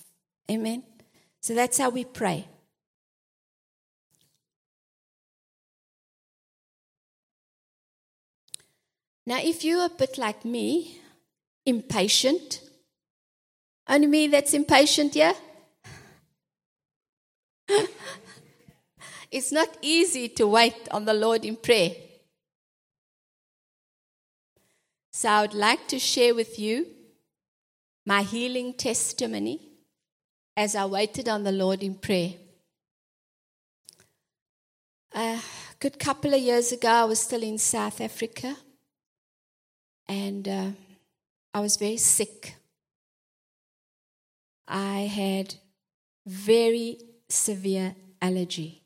Amen. 0.50 0.82
So 1.40 1.54
that's 1.54 1.78
how 1.78 1.92
we 1.92 2.04
pray. 2.04 2.48
Now, 9.28 9.38
if 9.44 9.64
you're 9.64 9.86
a 9.86 9.90
bit 9.90 10.18
like 10.18 10.44
me, 10.44 11.02
impatient, 11.68 12.62
only 13.88 14.08
me 14.08 14.26
that's 14.26 14.56
impatient, 14.56 15.16
yeah? 15.16 15.34
it's 19.32 19.52
not 19.52 19.70
easy 19.84 20.30
to 20.30 20.48
wait 20.48 20.88
on 20.90 21.06
the 21.06 21.14
Lord 21.14 21.46
in 21.46 21.58
prayer. 21.58 21.92
So 25.12 25.30
I 25.30 25.42
would 25.42 25.54
like 25.54 25.88
to 25.90 26.00
share 26.00 26.34
with 26.34 26.58
you 26.58 26.88
my 28.10 28.24
healing 28.24 28.74
testimony 28.74 29.60
as 30.58 30.76
I 30.76 30.84
waited 30.86 31.30
on 31.30 31.44
the 31.44 31.52
Lord 31.52 31.84
in 31.84 31.94
prayer. 31.94 32.34
A 35.14 35.40
good 35.80 36.00
couple 36.00 36.34
of 36.34 36.40
years 36.40 36.72
ago, 36.72 36.90
I 36.90 37.04
was 37.04 37.20
still 37.20 37.44
in 37.44 37.60
South 37.60 38.02
Africa 38.02 38.56
and 40.08 40.48
uh, 40.48 40.70
I 41.54 41.60
was 41.60 41.78
very 41.78 41.98
sick. 41.98 42.56
I 44.68 45.02
had 45.02 45.54
very 46.26 46.98
severe 47.30 47.94
allergy. 48.20 48.82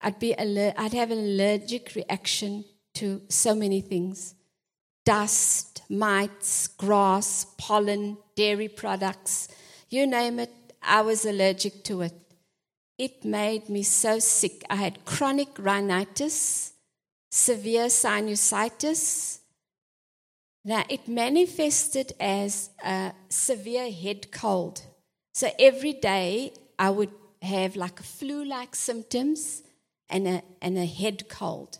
I'd 0.00 0.20
be 0.20 0.36
aller- 0.38 0.74
I'd 0.78 0.92
have 0.92 1.10
an 1.10 1.18
allergic 1.18 1.96
reaction 1.96 2.64
to 2.94 3.22
so 3.28 3.56
many 3.56 3.80
things 3.80 4.36
dust, 5.04 5.82
mites, 5.88 6.66
grass, 6.68 7.46
pollen, 7.58 8.18
dairy 8.36 8.68
products, 8.68 9.48
you 9.90 10.06
name 10.06 10.38
it, 10.38 10.52
I 10.82 11.02
was 11.02 11.24
allergic 11.24 11.84
to 11.84 12.02
it. 12.02 12.14
It 12.98 13.24
made 13.24 13.68
me 13.68 13.82
so 13.82 14.18
sick. 14.18 14.62
I 14.70 14.76
had 14.76 15.04
chronic 15.04 15.48
rhinitis, 15.58 16.72
severe 17.30 17.86
sinusitis. 17.86 19.38
Now, 20.64 20.84
it 20.88 21.08
manifested 21.08 22.12
as 22.20 22.70
a 22.84 23.12
severe 23.28 23.90
head 23.90 24.30
cold. 24.30 24.82
So 25.34 25.50
every 25.58 25.92
day 25.92 26.52
I 26.78 26.90
would 26.90 27.10
have 27.40 27.74
like 27.74 28.00
flu 28.00 28.44
like 28.44 28.76
symptoms 28.76 29.62
and 30.08 30.28
a, 30.28 30.42
and 30.60 30.78
a 30.78 30.86
head 30.86 31.28
cold. 31.28 31.78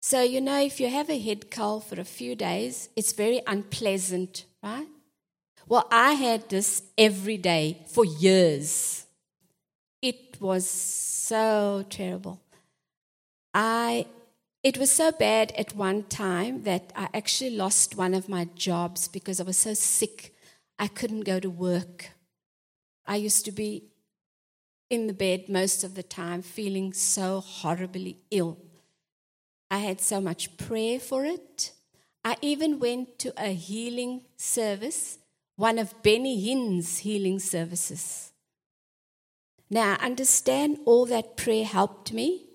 So, 0.00 0.22
you 0.22 0.40
know, 0.40 0.58
if 0.58 0.80
you 0.80 0.88
have 0.88 1.10
a 1.10 1.18
head 1.18 1.50
cold 1.50 1.84
for 1.84 2.00
a 2.00 2.04
few 2.04 2.34
days, 2.34 2.88
it's 2.96 3.12
very 3.12 3.42
unpleasant, 3.46 4.46
right? 4.62 4.88
Well, 5.68 5.86
I 5.90 6.12
had 6.14 6.48
this 6.48 6.82
every 6.96 7.36
day 7.36 7.84
for 7.86 8.04
years. 8.04 9.04
It 10.00 10.40
was 10.40 10.68
so 10.68 11.84
terrible. 11.90 12.40
I 13.52 14.06
it 14.62 14.78
was 14.78 14.90
so 14.90 15.10
bad 15.12 15.52
at 15.56 15.74
one 15.74 16.02
time 16.04 16.64
that 16.64 16.92
I 16.94 17.08
actually 17.14 17.50
lost 17.50 17.96
one 17.96 18.14
of 18.14 18.28
my 18.28 18.46
jobs 18.54 19.08
because 19.08 19.40
I 19.40 19.44
was 19.44 19.56
so 19.56 19.74
sick 19.74 20.34
I 20.78 20.86
couldn't 20.86 21.22
go 21.22 21.40
to 21.40 21.48
work. 21.50 22.10
I 23.06 23.16
used 23.16 23.44
to 23.46 23.52
be 23.52 23.84
in 24.88 25.06
the 25.06 25.12
bed 25.14 25.48
most 25.48 25.84
of 25.84 25.94
the 25.94 26.02
time, 26.02 26.42
feeling 26.42 26.92
so 26.92 27.40
horribly 27.40 28.18
ill. 28.30 28.58
I 29.70 29.78
had 29.78 30.00
so 30.00 30.20
much 30.20 30.56
prayer 30.56 30.98
for 30.98 31.24
it. 31.24 31.72
I 32.24 32.36
even 32.42 32.80
went 32.80 33.18
to 33.20 33.32
a 33.36 33.52
healing 33.52 34.22
service, 34.36 35.18
one 35.56 35.78
of 35.78 36.02
Benny 36.02 36.40
Hinn's 36.40 36.98
healing 36.98 37.38
services. 37.38 38.32
Now, 39.70 39.96
I 39.98 40.04
understand 40.04 40.78
all 40.84 41.06
that 41.06 41.36
prayer 41.36 41.64
helped 41.64 42.12
me, 42.12 42.46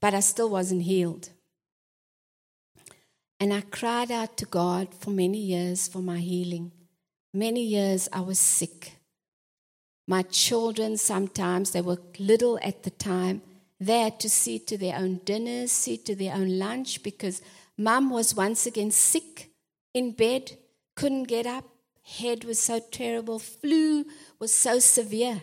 but 0.00 0.12
I 0.12 0.20
still 0.20 0.50
wasn't 0.50 0.82
healed. 0.82 1.30
And 3.40 3.54
I 3.54 3.62
cried 3.62 4.10
out 4.10 4.36
to 4.36 4.44
God 4.44 4.94
for 4.94 5.10
many 5.10 5.38
years 5.38 5.88
for 5.88 6.02
my 6.02 6.18
healing. 6.18 6.72
Many 7.32 7.62
years 7.62 8.06
I 8.12 8.20
was 8.20 8.38
sick. 8.38 8.92
My 10.06 10.22
children, 10.22 10.98
sometimes, 10.98 11.70
they 11.70 11.80
were 11.80 11.98
little 12.18 12.58
at 12.62 12.82
the 12.82 12.90
time, 12.90 13.40
they 13.80 14.00
had 14.00 14.20
to 14.20 14.28
see 14.28 14.58
to 14.58 14.76
their 14.76 14.96
own 14.96 15.20
dinners, 15.24 15.72
see 15.72 15.96
to 15.96 16.14
their 16.14 16.34
own 16.34 16.58
lunch 16.58 17.02
because 17.02 17.40
mum 17.78 18.10
was 18.10 18.34
once 18.34 18.66
again 18.66 18.90
sick 18.90 19.50
in 19.94 20.12
bed, 20.12 20.52
couldn't 20.94 21.24
get 21.24 21.46
up, 21.46 21.64
head 22.02 22.44
was 22.44 22.58
so 22.58 22.78
terrible, 22.90 23.38
flu 23.38 24.04
was 24.38 24.52
so 24.52 24.78
severe. 24.78 25.40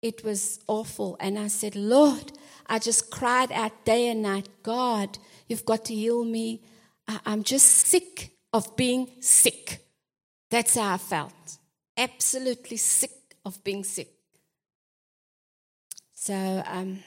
It 0.00 0.24
was 0.24 0.60
awful. 0.66 1.18
And 1.20 1.38
I 1.38 1.48
said, 1.48 1.76
Lord, 1.76 2.32
I 2.66 2.78
just 2.78 3.10
cried 3.10 3.52
out 3.52 3.84
day 3.84 4.08
and 4.08 4.22
night, 4.22 4.48
God, 4.62 5.18
you've 5.46 5.66
got 5.66 5.84
to 5.86 5.94
heal 5.94 6.24
me. 6.24 6.62
I'm 7.26 7.42
just 7.42 7.66
sick 7.66 8.30
of 8.52 8.74
being 8.76 9.10
sick. 9.20 9.84
That's 10.50 10.76
how 10.76 10.94
I 10.94 10.96
felt. 10.96 11.58
Absolutely 11.96 12.78
sick 12.78 13.10
of 13.44 13.62
being 13.62 13.84
sick. 13.84 14.08
So 16.14 16.62
um, 16.66 17.00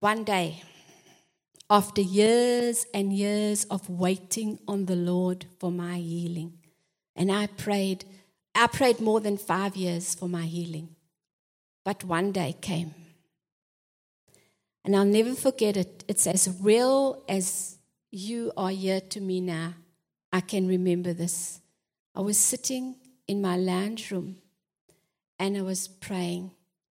one 0.00 0.24
day, 0.24 0.62
after 1.68 2.00
years 2.00 2.86
and 2.94 3.12
years 3.12 3.64
of 3.64 3.88
waiting 3.88 4.58
on 4.68 4.86
the 4.86 4.96
Lord 4.96 5.46
for 5.58 5.70
my 5.70 5.96
healing, 5.96 6.58
and 7.16 7.32
I 7.32 7.46
prayed, 7.46 8.04
I 8.54 8.66
prayed 8.66 9.00
more 9.00 9.20
than 9.20 9.38
five 9.38 9.74
years 9.74 10.14
for 10.14 10.28
my 10.28 10.44
healing. 10.44 10.94
But 11.84 12.04
one 12.04 12.32
day 12.32 12.54
came. 12.60 12.94
And 14.84 14.94
I'll 14.94 15.04
never 15.04 15.34
forget 15.34 15.76
it. 15.76 16.04
It's 16.06 16.26
as 16.26 16.56
real 16.60 17.22
as 17.28 17.78
you 18.10 18.52
are 18.56 18.70
here 18.70 19.00
to 19.00 19.20
me 19.20 19.40
now. 19.40 19.74
I 20.32 20.40
can 20.40 20.68
remember 20.68 21.12
this. 21.12 21.60
I 22.14 22.20
was 22.20 22.38
sitting 22.38 22.96
in 23.26 23.40
my 23.40 23.56
lounge 23.56 24.10
room 24.10 24.36
and 25.38 25.56
I 25.56 25.62
was 25.62 25.88
praying. 25.88 26.52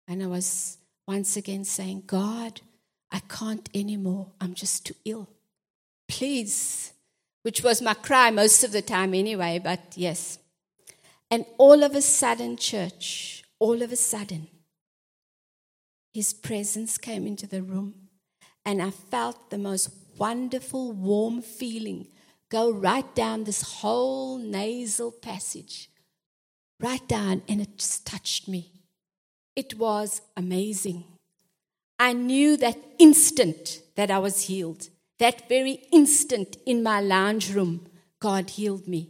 And 0.08 0.24
I 0.24 0.28
was 0.28 0.78
once 1.08 1.38
again 1.38 1.64
saying, 1.64 2.04
God, 2.08 2.62
I 3.12 3.20
can't 3.20 3.70
anymore. 3.74 4.32
I'm 4.42 4.54
just 4.54 4.86
too 4.86 4.96
ill. 5.06 5.30
Please. 6.08 6.94
Which 7.44 7.64
was 7.64 7.82
my 7.82 7.94
cry 7.94 8.32
most 8.32 8.64
of 8.64 8.72
the 8.72 8.82
time 8.82 9.14
anyway, 9.14 9.60
but 9.64 9.80
yes. 9.96 10.40
And 11.32 11.46
all 11.58 11.84
of 11.84 11.96
a 11.96 12.02
sudden, 12.02 12.58
church, 12.58 13.44
all 13.60 13.82
of 13.82 13.92
a 13.92 13.96
sudden, 13.96 14.48
his 16.14 16.34
presence 16.34 16.98
came 16.98 17.28
into 17.28 17.48
the 17.48 17.62
room, 17.62 17.94
and 18.66 18.82
I 18.82 18.90
felt 18.90 19.50
the 19.50 19.58
most 19.58 19.90
wonderful, 20.18 20.92
warm 20.92 21.42
feeling 21.42 22.08
go 22.50 22.72
right 22.72 23.14
down 23.14 23.44
this 23.44 23.62
whole 23.62 24.38
nasal 24.38 25.12
passage, 25.12 25.90
right 26.80 27.06
down, 27.08 27.44
and 27.48 27.62
it 27.62 27.78
just 27.78 28.06
touched 28.06 28.48
me. 28.48 28.72
It 29.56 29.78
was 29.78 30.22
amazing. 30.36 31.04
I 32.00 32.14
knew 32.14 32.58
that 32.58 32.78
instant 33.00 33.82
that 33.96 34.12
I 34.12 34.20
was 34.20 34.44
healed. 34.44 34.90
That 35.20 35.50
very 35.50 35.84
instant 35.92 36.58
in 36.66 36.84
my 36.84 37.02
lounge 37.02 37.54
room, 37.54 37.88
God 38.20 38.52
healed 38.52 38.88
me. 38.88 39.10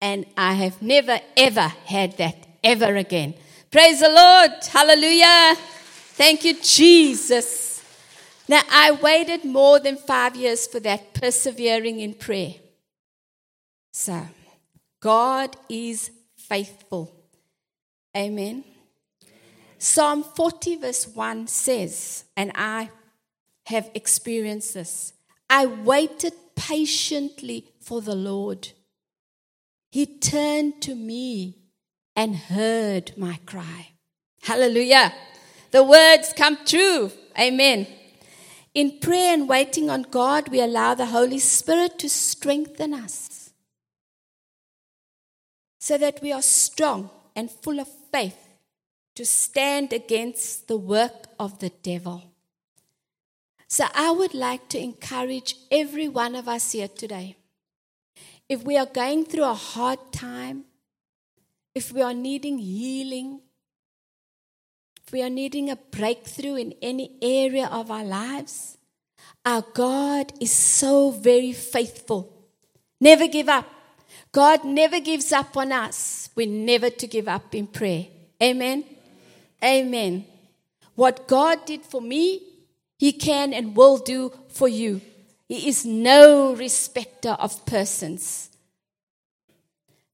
And 0.00 0.26
I 0.36 0.54
have 0.54 0.82
never, 0.82 1.20
ever 1.36 1.72
had 1.86 2.18
that 2.18 2.46
ever 2.62 2.96
again. 2.96 3.34
Praise 3.70 4.00
the 4.00 4.10
Lord. 4.10 4.52
Hallelujah. 4.64 5.54
Thank 5.56 6.44
you, 6.44 6.60
Jesus. 6.60 7.82
Now, 8.48 8.60
I 8.70 8.92
waited 8.92 9.44
more 9.44 9.80
than 9.80 9.96
five 9.96 10.36
years 10.36 10.66
for 10.66 10.78
that, 10.80 11.14
persevering 11.14 12.00
in 12.00 12.14
prayer. 12.14 12.54
So, 13.92 14.28
God 15.00 15.56
is 15.68 16.10
faithful. 16.36 17.14
Amen. 18.16 18.64
Psalm 19.84 20.22
40, 20.22 20.76
verse 20.76 21.06
1 21.06 21.46
says, 21.46 22.24
and 22.38 22.50
I 22.54 22.88
have 23.66 23.90
experienced 23.92 24.72
this 24.72 25.12
I 25.50 25.66
waited 25.66 26.32
patiently 26.56 27.66
for 27.80 28.00
the 28.00 28.14
Lord. 28.14 28.70
He 29.90 30.06
turned 30.06 30.80
to 30.80 30.94
me 30.94 31.58
and 32.16 32.34
heard 32.34 33.12
my 33.18 33.38
cry. 33.44 33.88
Hallelujah. 34.40 35.12
The 35.70 35.84
words 35.84 36.32
come 36.34 36.64
true. 36.64 37.12
Amen. 37.38 37.86
In 38.72 39.00
prayer 39.00 39.34
and 39.34 39.46
waiting 39.46 39.90
on 39.90 40.04
God, 40.04 40.48
we 40.48 40.62
allow 40.62 40.94
the 40.94 41.06
Holy 41.06 41.38
Spirit 41.38 41.98
to 41.98 42.08
strengthen 42.08 42.94
us 42.94 43.50
so 45.78 45.98
that 45.98 46.22
we 46.22 46.32
are 46.32 46.40
strong 46.40 47.10
and 47.36 47.50
full 47.50 47.78
of 47.78 47.88
faith 48.10 48.43
to 49.14 49.24
stand 49.24 49.92
against 49.92 50.68
the 50.68 50.76
work 50.76 51.26
of 51.38 51.58
the 51.60 51.70
devil. 51.82 52.24
So 53.68 53.86
I 53.94 54.10
would 54.10 54.34
like 54.34 54.68
to 54.70 54.78
encourage 54.78 55.56
every 55.70 56.08
one 56.08 56.34
of 56.34 56.48
us 56.48 56.72
here 56.72 56.88
today. 56.88 57.36
If 58.48 58.62
we 58.62 58.76
are 58.76 58.86
going 58.86 59.24
through 59.24 59.44
a 59.44 59.54
hard 59.54 60.12
time, 60.12 60.64
if 61.74 61.92
we 61.92 62.02
are 62.02 62.14
needing 62.14 62.58
healing, 62.58 63.40
if 65.04 65.12
we 65.12 65.22
are 65.22 65.30
needing 65.30 65.70
a 65.70 65.76
breakthrough 65.76 66.56
in 66.56 66.74
any 66.80 67.16
area 67.20 67.66
of 67.66 67.90
our 67.90 68.04
lives, 68.04 68.78
our 69.44 69.64
God 69.74 70.32
is 70.40 70.52
so 70.52 71.10
very 71.10 71.52
faithful. 71.52 72.32
Never 73.00 73.26
give 73.26 73.48
up. 73.48 73.66
God 74.32 74.64
never 74.64 75.00
gives 75.00 75.32
up 75.32 75.56
on 75.56 75.72
us. 75.72 76.30
We're 76.34 76.46
never 76.46 76.90
to 76.90 77.06
give 77.06 77.28
up 77.28 77.54
in 77.54 77.66
prayer. 77.66 78.06
Amen. 78.42 78.93
Amen. 79.62 80.26
What 80.94 81.26
God 81.26 81.64
did 81.66 81.82
for 81.82 82.00
me, 82.00 82.42
He 82.98 83.12
can 83.12 83.52
and 83.52 83.76
will 83.76 83.98
do 83.98 84.32
for 84.48 84.68
you. 84.68 85.00
He 85.48 85.68
is 85.68 85.84
no 85.84 86.54
respecter 86.54 87.30
of 87.30 87.66
persons. 87.66 88.50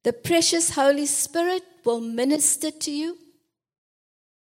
The 0.03 0.13
precious 0.13 0.71
Holy 0.71 1.07
Spirit 1.07 1.63
will 1.85 2.01
minister 2.01 2.71
to 2.71 2.91
you 2.91 3.19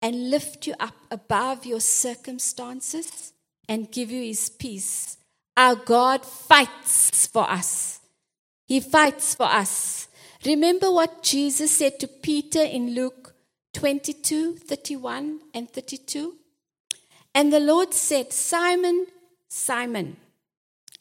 and 0.00 0.30
lift 0.30 0.66
you 0.66 0.74
up 0.80 0.94
above 1.10 1.66
your 1.66 1.80
circumstances 1.80 3.32
and 3.68 3.90
give 3.92 4.10
you 4.10 4.22
His 4.22 4.50
peace. 4.50 5.18
Our 5.56 5.76
God 5.76 6.24
fights 6.24 7.26
for 7.26 7.48
us. 7.48 8.00
He 8.66 8.80
fights 8.80 9.34
for 9.34 9.46
us. 9.46 10.08
Remember 10.44 10.90
what 10.90 11.22
Jesus 11.22 11.70
said 11.70 12.00
to 12.00 12.08
Peter 12.08 12.62
in 12.62 12.94
Luke 12.94 13.33
22, 13.74 14.56
31, 14.56 15.40
and 15.52 15.70
32. 15.70 16.36
And 17.34 17.52
the 17.52 17.60
Lord 17.60 17.92
said, 17.92 18.32
Simon, 18.32 19.06
Simon, 19.48 20.16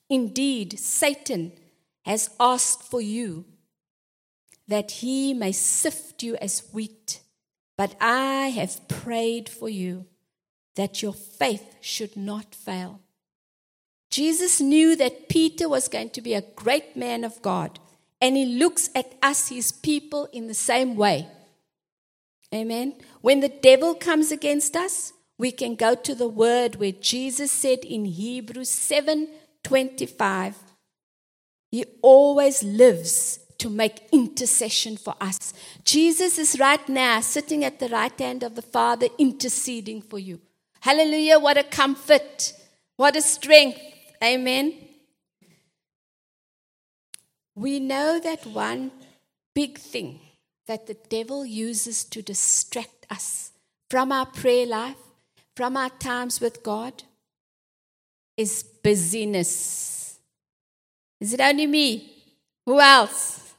indeed 0.10 0.78
Satan 0.78 1.54
has 2.06 2.30
asked 2.40 2.84
for 2.84 3.02
you 3.02 3.46
that 4.68 4.92
he 4.92 5.34
may 5.34 5.52
sift 5.52 6.24
you 6.24 6.36
as 6.38 6.68
wheat, 6.74 7.22
but 7.78 7.96
I 8.02 8.48
have 8.48 8.88
prayed 8.88 9.48
for 9.48 9.70
you 9.70 10.06
that 10.76 11.02
your 11.02 11.14
faith 11.14 11.76
should 11.82 12.18
not 12.18 12.56
fail. 12.56 13.00
Jesus 14.10 14.62
knew 14.62 14.96
that 14.96 15.30
Peter 15.30 15.68
was 15.68 15.88
going 15.88 16.10
to 16.12 16.22
be 16.22 16.34
a 16.34 16.42
great 16.56 16.96
man 16.96 17.24
of 17.24 17.42
God, 17.42 17.80
and 18.22 18.38
he 18.38 18.46
looks 18.46 18.90
at 18.96 19.14
us, 19.22 19.50
his 19.50 19.72
people, 19.72 20.30
in 20.32 20.48
the 20.48 20.54
same 20.54 20.96
way. 20.96 21.28
Amen. 22.54 22.94
When 23.22 23.40
the 23.40 23.50
devil 23.50 23.96
comes 23.96 24.32
against 24.32 24.76
us, 24.76 25.14
we 25.38 25.52
can 25.52 25.76
go 25.76 25.96
to 25.96 26.14
the 26.14 26.28
word 26.28 26.76
where 26.76 26.92
Jesus 26.92 27.52
said 27.52 27.80
in 27.80 28.06
Hebrews 28.06 28.70
7:25, 28.70 30.56
he 31.72 31.86
always 32.02 32.62
lives 32.62 33.40
to 33.58 33.70
make 33.70 34.08
intercession 34.12 34.98
for 34.98 35.16
us. 35.20 35.54
Jesus 35.84 36.38
is 36.38 36.60
right 36.60 36.88
now 36.88 37.22
sitting 37.22 37.64
at 37.64 37.80
the 37.80 37.90
right 37.90 38.20
hand 38.20 38.44
of 38.44 38.56
the 38.56 38.62
Father 38.62 39.08
interceding 39.18 40.02
for 40.02 40.20
you. 40.20 40.40
Hallelujah, 40.82 41.40
what 41.40 41.58
a 41.58 41.64
comfort. 41.64 42.54
What 42.98 43.16
a 43.16 43.22
strength. 43.22 43.80
Amen. 44.24 44.74
We 47.56 47.80
know 47.80 48.20
that 48.20 48.46
one 48.46 48.92
big 49.56 49.80
thing 49.80 50.20
that 50.68 50.88
the 50.88 50.98
devil 51.10 51.46
uses 51.46 52.04
to 52.06 52.22
distract 52.22 53.06
us 53.10 53.52
from 53.90 54.12
our 54.12 54.26
prayer 54.26 54.66
life, 54.66 54.98
from 55.56 55.78
our 55.78 55.90
times 55.90 56.40
with 56.40 56.64
God, 56.64 57.04
is 58.38 58.64
busyness. 58.64 60.20
Is 61.20 61.34
it 61.34 61.42
only 61.42 61.68
me? 61.68 62.24
Who 62.66 62.80
else? 62.80 63.54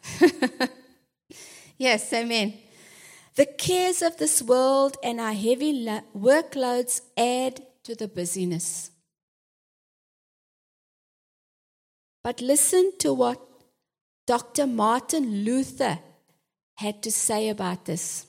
yes, 1.78 2.12
amen. 2.12 2.54
The 3.36 3.46
cares 3.46 4.02
of 4.02 4.16
this 4.16 4.42
world 4.42 4.96
and 5.02 5.20
our 5.20 5.32
heavy 5.32 5.84
workloads 6.16 7.00
add 7.16 7.60
to 7.84 7.94
the 7.94 8.08
busyness. 8.08 8.90
But 12.22 12.40
listen 12.40 12.92
to 13.00 13.12
what 13.12 13.40
Dr. 14.26 14.66
Martin 14.66 15.44
Luther 15.44 15.98
had 16.76 17.02
to 17.02 17.10
say 17.10 17.48
about 17.48 17.84
this. 17.84 18.26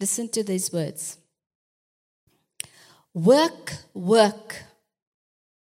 Listen 0.00 0.28
to 0.30 0.42
these 0.42 0.72
words 0.72 1.18
Work, 3.14 3.74
work, 3.92 4.64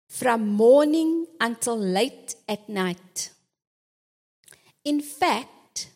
from 0.09 0.47
morning 0.47 1.25
until 1.39 1.77
late 1.77 2.35
at 2.47 2.67
night. 2.67 3.31
In 4.83 5.01
fact, 5.01 5.89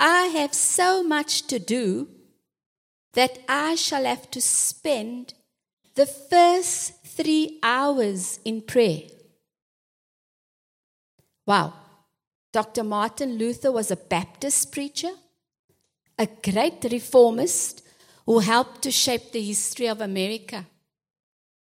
I 0.00 0.26
have 0.26 0.54
so 0.54 1.02
much 1.02 1.46
to 1.48 1.58
do 1.58 2.08
that 3.12 3.38
I 3.48 3.74
shall 3.74 4.04
have 4.04 4.30
to 4.30 4.40
spend 4.40 5.34
the 5.94 6.06
first 6.06 7.04
three 7.04 7.58
hours 7.62 8.40
in 8.44 8.62
prayer. 8.62 9.02
Wow. 11.46 11.74
Dr. 12.52 12.84
Martin 12.84 13.38
Luther 13.38 13.72
was 13.72 13.90
a 13.90 13.96
Baptist 13.96 14.72
preacher, 14.72 15.12
a 16.18 16.28
great 16.42 16.84
reformist 16.84 17.82
who 18.26 18.40
helped 18.40 18.82
to 18.82 18.90
shape 18.90 19.32
the 19.32 19.42
history 19.42 19.86
of 19.88 20.00
America. 20.00 20.66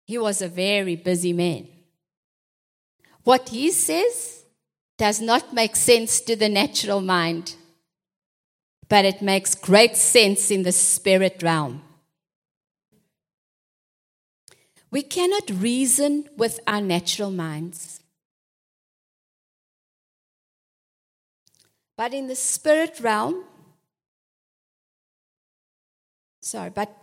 He 0.06 0.16
was 0.16 0.40
a 0.40 0.48
very 0.48 0.94
busy 0.94 1.32
man. 1.32 1.66
What 3.24 3.48
he 3.48 3.72
says 3.72 4.44
does 4.96 5.20
not 5.20 5.52
make 5.52 5.74
sense 5.74 6.20
to 6.20 6.36
the 6.36 6.48
natural 6.48 7.00
mind, 7.00 7.56
but 8.88 9.04
it 9.04 9.20
makes 9.20 9.56
great 9.56 9.96
sense 9.96 10.50
in 10.52 10.62
the 10.62 10.72
spirit 10.72 11.42
realm. 11.42 11.82
We 14.92 15.02
cannot 15.02 15.50
reason 15.50 16.28
with 16.36 16.60
our 16.68 16.80
natural 16.80 17.32
minds. 17.32 18.00
But 21.96 22.12
in 22.12 22.26
the 22.26 22.36
spirit 22.36 23.00
realm, 23.00 23.44
sorry, 26.42 26.70
but 26.70 26.94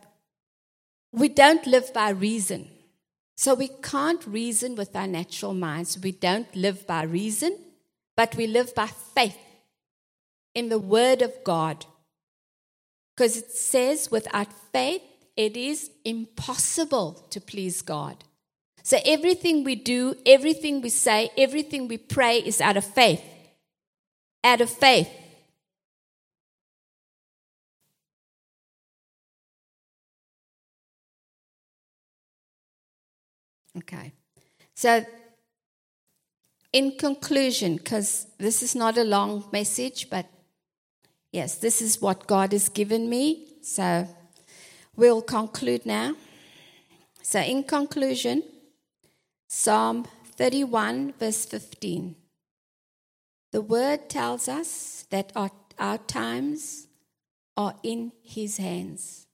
we 1.11 1.29
don't 1.29 1.65
live 1.65 1.93
by 1.93 2.09
reason. 2.09 2.69
So 3.35 3.55
we 3.55 3.69
can't 3.81 4.25
reason 4.27 4.75
with 4.75 4.95
our 4.95 5.07
natural 5.07 5.53
minds. 5.53 5.97
We 5.99 6.11
don't 6.11 6.53
live 6.55 6.85
by 6.85 7.03
reason, 7.03 7.57
but 8.15 8.35
we 8.35 8.45
live 8.47 8.75
by 8.75 8.87
faith 8.87 9.37
in 10.53 10.69
the 10.69 10.79
Word 10.79 11.21
of 11.21 11.33
God. 11.43 11.85
Because 13.15 13.37
it 13.37 13.51
says, 13.51 14.11
without 14.11 14.51
faith, 14.71 15.01
it 15.35 15.57
is 15.57 15.89
impossible 16.05 17.25
to 17.31 17.41
please 17.41 17.81
God. 17.81 18.23
So 18.83 18.97
everything 19.05 19.63
we 19.63 19.75
do, 19.75 20.15
everything 20.25 20.81
we 20.81 20.89
say, 20.89 21.31
everything 21.37 21.87
we 21.87 21.97
pray 21.97 22.37
is 22.37 22.61
out 22.61 22.77
of 22.77 22.83
faith. 22.83 23.23
Out 24.43 24.61
of 24.61 24.69
faith. 24.69 25.09
Okay. 33.77 34.11
So, 34.75 35.05
in 36.71 36.97
conclusion, 36.97 37.77
because 37.77 38.27
this 38.37 38.61
is 38.61 38.75
not 38.75 38.97
a 38.97 39.03
long 39.03 39.45
message, 39.51 40.09
but 40.09 40.25
yes, 41.31 41.55
this 41.55 41.81
is 41.81 42.01
what 42.01 42.27
God 42.27 42.51
has 42.51 42.69
given 42.69 43.09
me. 43.09 43.47
So, 43.61 44.07
we'll 44.95 45.21
conclude 45.21 45.85
now. 45.85 46.15
So, 47.21 47.39
in 47.39 47.63
conclusion, 47.63 48.43
Psalm 49.47 50.05
31, 50.35 51.13
verse 51.19 51.45
15. 51.45 52.15
The 53.53 53.61
word 53.61 54.09
tells 54.09 54.49
us 54.49 55.05
that 55.11 55.31
our, 55.35 55.51
our 55.77 55.99
times 55.99 56.87
are 57.55 57.75
in 57.83 58.11
His 58.23 58.57
hands. 58.57 59.27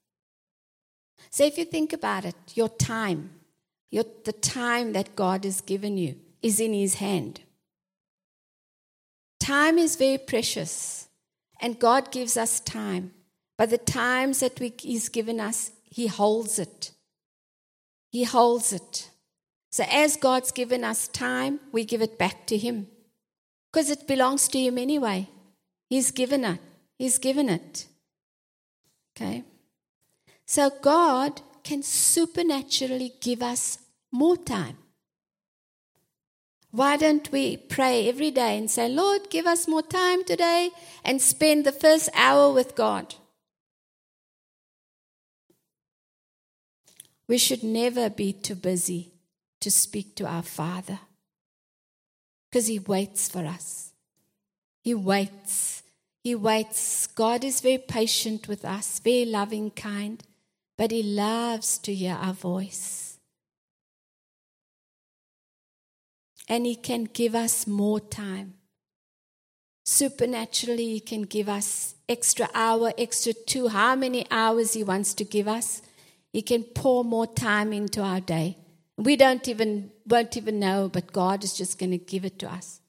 So, 1.30 1.44
if 1.44 1.56
you 1.56 1.64
think 1.64 1.94
about 1.94 2.26
it, 2.26 2.36
your 2.52 2.68
time, 2.68 3.30
your, 3.90 4.04
the 4.24 4.34
time 4.34 4.92
that 4.92 5.16
God 5.16 5.44
has 5.44 5.62
given 5.62 5.96
you 5.96 6.16
is 6.42 6.60
in 6.60 6.74
His 6.74 6.96
hand. 6.96 7.40
Time 9.40 9.78
is 9.78 9.96
very 9.96 10.18
precious, 10.18 11.08
and 11.58 11.78
God 11.78 12.12
gives 12.12 12.36
us 12.36 12.60
time. 12.60 13.12
But 13.56 13.70
the 13.70 13.78
times 13.78 14.40
that 14.40 14.60
we, 14.60 14.74
He's 14.78 15.08
given 15.08 15.40
us, 15.40 15.70
He 15.84 16.08
holds 16.08 16.58
it. 16.58 16.90
He 18.10 18.24
holds 18.24 18.74
it. 18.74 19.08
So, 19.70 19.84
as 19.90 20.18
God's 20.18 20.52
given 20.52 20.84
us 20.84 21.08
time, 21.08 21.58
we 21.72 21.86
give 21.86 22.02
it 22.02 22.18
back 22.18 22.46
to 22.48 22.58
Him 22.58 22.88
because 23.70 23.90
it 23.90 24.06
belongs 24.06 24.48
to 24.48 24.58
Him 24.58 24.78
anyway. 24.78 25.28
He's 25.88 26.10
given 26.10 26.44
it. 26.44 26.60
He's 26.98 27.18
given 27.18 27.48
it. 27.48 27.86
Okay? 29.16 29.44
So, 30.46 30.70
God 30.82 31.40
can 31.62 31.82
supernaturally 31.82 33.12
give 33.20 33.42
us 33.42 33.78
more 34.10 34.36
time. 34.36 34.76
Why 36.72 36.96
don't 36.96 37.30
we 37.32 37.56
pray 37.56 38.08
every 38.08 38.30
day 38.30 38.56
and 38.56 38.70
say, 38.70 38.88
Lord, 38.88 39.30
give 39.30 39.46
us 39.46 39.66
more 39.66 39.82
time 39.82 40.24
today 40.24 40.70
and 41.04 41.20
spend 41.20 41.64
the 41.64 41.72
first 41.72 42.08
hour 42.14 42.52
with 42.52 42.76
God? 42.76 43.14
We 47.26 47.38
should 47.38 47.62
never 47.62 48.08
be 48.10 48.32
too 48.32 48.54
busy 48.54 49.12
to 49.60 49.70
speak 49.70 50.16
to 50.16 50.26
our 50.26 50.42
Father 50.42 51.00
because 52.50 52.66
He 52.66 52.78
waits 52.78 53.28
for 53.28 53.44
us. 53.46 53.92
He 54.82 54.94
waits. 54.94 55.82
He 56.24 56.34
waits. 56.34 57.06
God 57.06 57.44
is 57.44 57.60
very 57.60 57.78
patient 57.78 58.48
with 58.48 58.64
us, 58.64 58.98
very 58.98 59.24
loving, 59.24 59.70
kind, 59.70 60.22
but 60.76 60.90
He 60.90 61.02
loves 61.02 61.78
to 61.78 61.94
hear 61.94 62.14
our 62.14 62.32
voice. 62.32 63.18
And 66.48 66.66
He 66.66 66.74
can 66.74 67.04
give 67.04 67.34
us 67.34 67.66
more 67.66 68.00
time. 68.00 68.54
Supernaturally, 69.84 70.94
He 70.94 71.00
can 71.00 71.22
give 71.22 71.48
us 71.48 71.94
extra 72.08 72.48
hour, 72.52 72.92
extra 72.98 73.32
two, 73.32 73.68
how 73.68 73.94
many 73.94 74.26
hours 74.30 74.72
He 74.72 74.82
wants 74.82 75.14
to 75.14 75.24
give 75.24 75.46
us. 75.46 75.82
He 76.32 76.42
can 76.42 76.64
pour 76.64 77.04
more 77.04 77.26
time 77.26 77.72
into 77.72 78.02
our 78.02 78.20
day. 78.20 78.56
We 79.00 79.16
don't 79.16 79.48
even 79.48 79.92
won't 80.06 80.36
even 80.36 80.60
know, 80.60 80.90
but 80.92 81.10
God 81.10 81.42
is 81.42 81.56
just 81.56 81.78
going 81.78 81.92
to 81.92 81.98
give 81.98 82.26
it 82.26 82.38
to 82.40 82.52
us. 82.52 82.80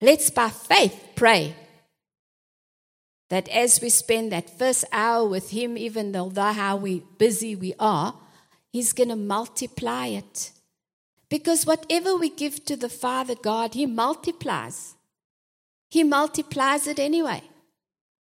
Let's 0.00 0.30
by 0.30 0.48
faith 0.48 1.10
pray 1.14 1.54
that 3.28 3.46
as 3.50 3.82
we 3.82 3.90
spend 3.90 4.32
that 4.32 4.58
first 4.58 4.86
hour 4.92 5.28
with 5.28 5.50
Him, 5.50 5.76
even 5.76 6.12
though 6.12 6.30
how 6.30 6.76
we 6.76 7.02
busy 7.18 7.54
we 7.54 7.74
are, 7.78 8.14
He's 8.72 8.94
going 8.94 9.10
to 9.10 9.16
multiply 9.16 10.06
it. 10.06 10.52
Because 11.28 11.66
whatever 11.66 12.16
we 12.16 12.30
give 12.30 12.64
to 12.64 12.74
the 12.74 12.88
Father 12.88 13.34
God, 13.34 13.74
He 13.74 13.84
multiplies. 13.84 14.94
He 15.90 16.04
multiplies 16.04 16.86
it 16.86 16.98
anyway. 16.98 17.42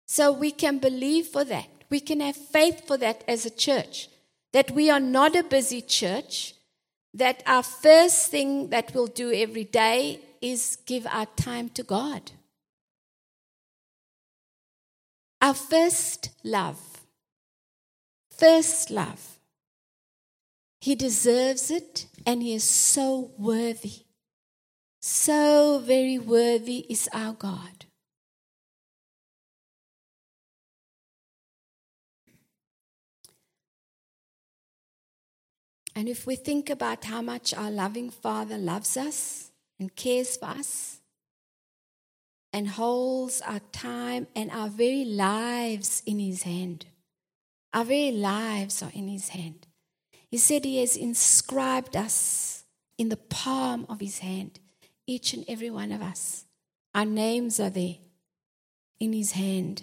So 0.06 0.30
we 0.30 0.52
can 0.52 0.78
believe 0.78 1.26
for 1.26 1.44
that. 1.44 1.66
We 1.88 1.98
can 1.98 2.20
have 2.20 2.36
faith 2.36 2.86
for 2.86 2.96
that 2.98 3.24
as 3.26 3.44
a 3.44 3.50
church. 3.50 4.08
That 4.52 4.70
we 4.70 4.88
are 4.88 5.00
not 5.00 5.34
a 5.34 5.42
busy 5.42 5.80
church, 5.80 6.54
that 7.14 7.42
our 7.46 7.62
first 7.62 8.30
thing 8.30 8.68
that 8.70 8.94
we'll 8.94 9.06
do 9.06 9.32
every 9.32 9.64
day 9.64 10.20
is 10.40 10.78
give 10.86 11.06
our 11.06 11.26
time 11.36 11.68
to 11.70 11.82
God. 11.82 12.32
Our 15.42 15.54
first 15.54 16.30
love. 16.44 16.78
First 18.30 18.90
love. 18.90 19.38
He 20.80 20.94
deserves 20.94 21.70
it 21.70 22.06
and 22.24 22.42
he 22.42 22.54
is 22.54 22.64
so 22.64 23.32
worthy. 23.36 24.04
So 25.02 25.78
very 25.84 26.18
worthy 26.18 26.86
is 26.88 27.08
our 27.12 27.32
God. 27.32 27.86
And 36.00 36.08
if 36.08 36.26
we 36.26 36.34
think 36.34 36.70
about 36.70 37.04
how 37.04 37.20
much 37.20 37.52
our 37.52 37.70
loving 37.70 38.08
Father 38.08 38.56
loves 38.56 38.96
us 38.96 39.50
and 39.78 39.94
cares 39.94 40.34
for 40.34 40.46
us 40.46 41.02
and 42.54 42.68
holds 42.68 43.42
our 43.42 43.60
time 43.70 44.26
and 44.34 44.50
our 44.50 44.70
very 44.70 45.04
lives 45.04 46.02
in 46.06 46.18
His 46.18 46.44
hand, 46.44 46.86
our 47.74 47.84
very 47.84 48.12
lives 48.12 48.82
are 48.82 48.90
in 48.94 49.08
His 49.08 49.28
hand. 49.28 49.66
He 50.30 50.38
said 50.38 50.64
He 50.64 50.80
has 50.80 50.96
inscribed 50.96 51.94
us 51.94 52.64
in 52.96 53.10
the 53.10 53.18
palm 53.18 53.84
of 53.90 54.00
His 54.00 54.20
hand, 54.20 54.58
each 55.06 55.34
and 55.34 55.44
every 55.48 55.68
one 55.68 55.92
of 55.92 56.00
us. 56.00 56.46
Our 56.94 57.04
names 57.04 57.60
are 57.60 57.68
there 57.68 57.96
in 58.98 59.12
His 59.12 59.32
hand. 59.32 59.82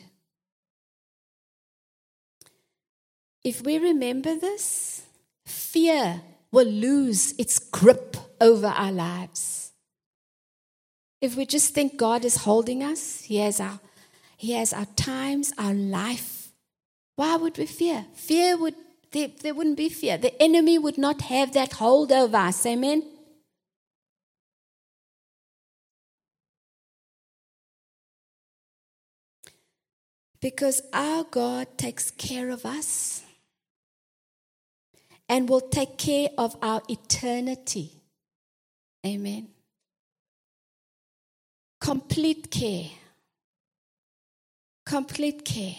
If 3.43 3.61
we 3.61 3.77
remember 3.77 4.33
this, 4.33 5.03
fear 5.47 6.21
will 6.51 6.67
lose 6.67 7.33
its 7.37 7.59
grip 7.59 8.17
over 8.39 8.67
our 8.67 8.91
lives. 8.91 9.71
If 11.21 11.35
we 11.35 11.45
just 11.45 11.73
think 11.73 11.97
God 11.97 12.25
is 12.25 12.37
holding 12.37 12.83
us, 12.83 13.21
He 13.21 13.37
has 13.37 13.59
our, 13.59 13.79
he 14.37 14.53
has 14.53 14.73
our 14.73 14.85
times, 14.95 15.51
our 15.57 15.73
life, 15.73 16.51
why 17.15 17.35
would 17.35 17.57
we 17.57 17.65
fear? 17.65 18.05
Fear 18.13 18.57
would, 18.57 18.75
there, 19.11 19.29
there 19.41 19.55
wouldn't 19.55 19.77
be 19.77 19.89
fear. 19.89 20.17
The 20.17 20.39
enemy 20.41 20.77
would 20.77 20.97
not 20.97 21.21
have 21.21 21.53
that 21.53 21.73
hold 21.73 22.11
over 22.11 22.37
us. 22.37 22.63
Amen? 22.65 23.03
Because 30.39 30.83
our 30.93 31.23
God 31.23 31.79
takes 31.79 32.11
care 32.11 32.51
of 32.51 32.63
us 32.63 33.23
and 35.29 35.49
will 35.49 35.61
take 35.61 35.97
care 35.97 36.29
of 36.37 36.55
our 36.61 36.81
eternity. 36.87 37.91
Amen. 39.05 39.49
Complete 41.79 42.49
care. 42.49 42.89
Complete 44.85 45.43
care. 45.45 45.75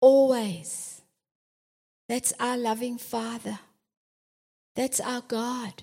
Always. 0.00 1.02
That's 2.08 2.32
our 2.40 2.56
loving 2.56 2.98
Father. 2.98 3.58
That's 4.74 5.00
our 5.00 5.20
God. 5.20 5.82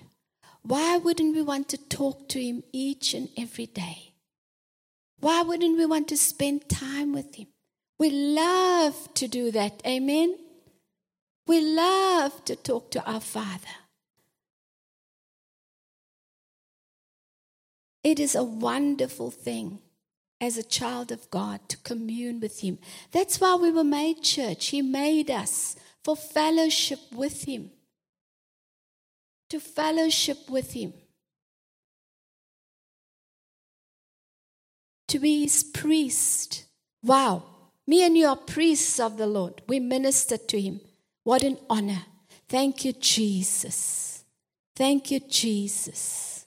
Why 0.62 0.96
wouldn't 0.98 1.34
we 1.34 1.42
want 1.42 1.68
to 1.70 1.76
talk 1.78 2.28
to 2.28 2.42
Him 2.42 2.62
each 2.72 3.14
and 3.14 3.28
every 3.36 3.66
day? 3.66 4.12
Why 5.20 5.42
wouldn't 5.42 5.78
we 5.78 5.86
want 5.86 6.08
to 6.08 6.16
spend 6.16 6.68
time 6.68 7.12
with 7.12 7.34
Him? 7.34 7.46
We 7.98 8.10
love 8.10 9.12
to 9.14 9.28
do 9.28 9.50
that. 9.52 9.80
Amen. 9.86 10.36
We 11.48 11.62
love 11.62 12.44
to 12.44 12.54
talk 12.54 12.90
to 12.90 13.02
our 13.10 13.20
Father. 13.20 13.76
It 18.04 18.20
is 18.20 18.34
a 18.34 18.44
wonderful 18.44 19.30
thing 19.30 19.78
as 20.42 20.58
a 20.58 20.62
child 20.62 21.10
of 21.10 21.30
God 21.30 21.66
to 21.70 21.78
commune 21.78 22.38
with 22.38 22.60
Him. 22.60 22.78
That's 23.12 23.40
why 23.40 23.54
we 23.54 23.70
were 23.70 23.82
made 23.82 24.22
church. 24.22 24.66
He 24.66 24.82
made 24.82 25.30
us 25.30 25.74
for 26.04 26.16
fellowship 26.16 27.00
with 27.12 27.44
Him, 27.44 27.70
to 29.48 29.58
fellowship 29.58 30.50
with 30.50 30.74
Him, 30.74 30.92
to 35.08 35.18
be 35.18 35.42
His 35.44 35.64
priest. 35.64 36.66
Wow, 37.02 37.42
me 37.86 38.04
and 38.04 38.18
you 38.18 38.26
are 38.26 38.36
priests 38.36 39.00
of 39.00 39.16
the 39.16 39.26
Lord. 39.26 39.62
We 39.66 39.80
minister 39.80 40.36
to 40.36 40.60
Him. 40.60 40.80
What 41.28 41.42
an 41.42 41.58
honor. 41.68 42.06
Thank 42.48 42.86
you, 42.86 42.94
Jesus. 42.94 44.24
Thank 44.74 45.10
you, 45.10 45.20
Jesus. 45.20 46.46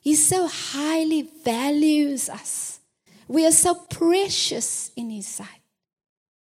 He 0.00 0.14
so 0.14 0.46
highly 0.46 1.22
values 1.44 2.28
us. 2.28 2.78
We 3.26 3.44
are 3.44 3.50
so 3.50 3.74
precious 3.74 4.92
in 4.94 5.10
His 5.10 5.26
sight. 5.26 5.62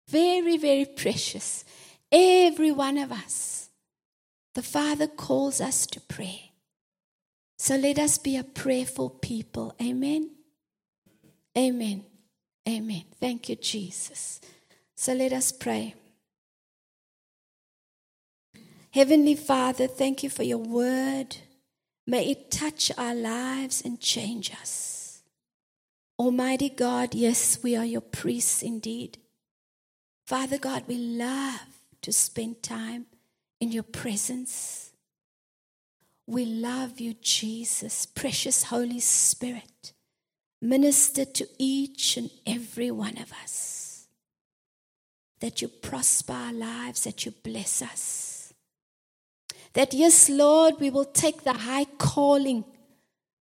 Very, 0.10 0.58
very 0.58 0.84
precious. 0.84 1.64
Every 2.12 2.74
one 2.74 2.98
of 2.98 3.14
us. 3.14 3.70
The 4.54 4.62
Father 4.62 5.08
calls 5.08 5.62
us 5.62 5.88
to 5.88 6.02
pray. 6.02 6.52
So 7.58 7.78
let 7.78 7.98
us 7.98 8.18
be 8.18 8.36
a 8.36 8.44
prayerful 8.44 9.12
people. 9.12 9.76
Amen. 9.82 10.32
Amen. 11.58 12.04
Amen. 12.68 13.06
Thank 13.18 13.48
you, 13.48 13.56
Jesus. 13.56 14.42
So 14.98 15.14
let 15.14 15.32
us 15.32 15.54
pray. 15.54 15.96
Heavenly 18.92 19.36
Father, 19.36 19.86
thank 19.86 20.24
you 20.24 20.32
for 20.32 20.42
your 20.42 20.58
word. 20.58 21.38
May 22.08 22.32
it 22.32 22.50
touch 22.50 22.92
our 22.98 23.14
lives 23.14 23.84
and 23.86 24.00
change 24.00 24.52
us. 24.52 25.22
Almighty 26.18 26.70
God, 26.70 27.14
yes, 27.14 27.62
we 27.62 27.76
are 27.76 27.86
your 27.86 28.02
priests 28.02 28.64
indeed. 28.64 29.20
Father 30.26 30.58
God, 30.58 30.86
we 30.88 30.98
love 30.98 31.68
to 32.02 32.12
spend 32.12 32.64
time 32.64 33.06
in 33.62 33.72
your 33.72 33.84
presence. 33.84 34.92
We 36.26 36.46
love 36.46 37.00
you, 37.00 37.14
Jesus, 37.22 38.08
precious 38.08 38.64
Holy 38.64 39.00
Spirit. 39.00 39.94
Minister 40.64 41.26
to 41.26 41.48
each 41.60 42.18
and 42.18 42.32
every 42.48 42.90
one 42.90 43.18
of 43.20 43.32
us. 43.44 44.08
That 45.42 45.62
you 45.62 45.68
prosper 45.68 46.34
our 46.34 46.54
lives, 46.54 47.04
that 47.04 47.26
you 47.26 47.34
bless 47.44 47.84
us 47.84 48.39
that, 49.74 49.94
yes, 49.94 50.30
Lord, 50.30 50.76
we 50.80 50.90
will 50.90 51.06
take 51.06 51.44
the 51.44 51.54
high 51.54 51.86
calling 51.86 52.66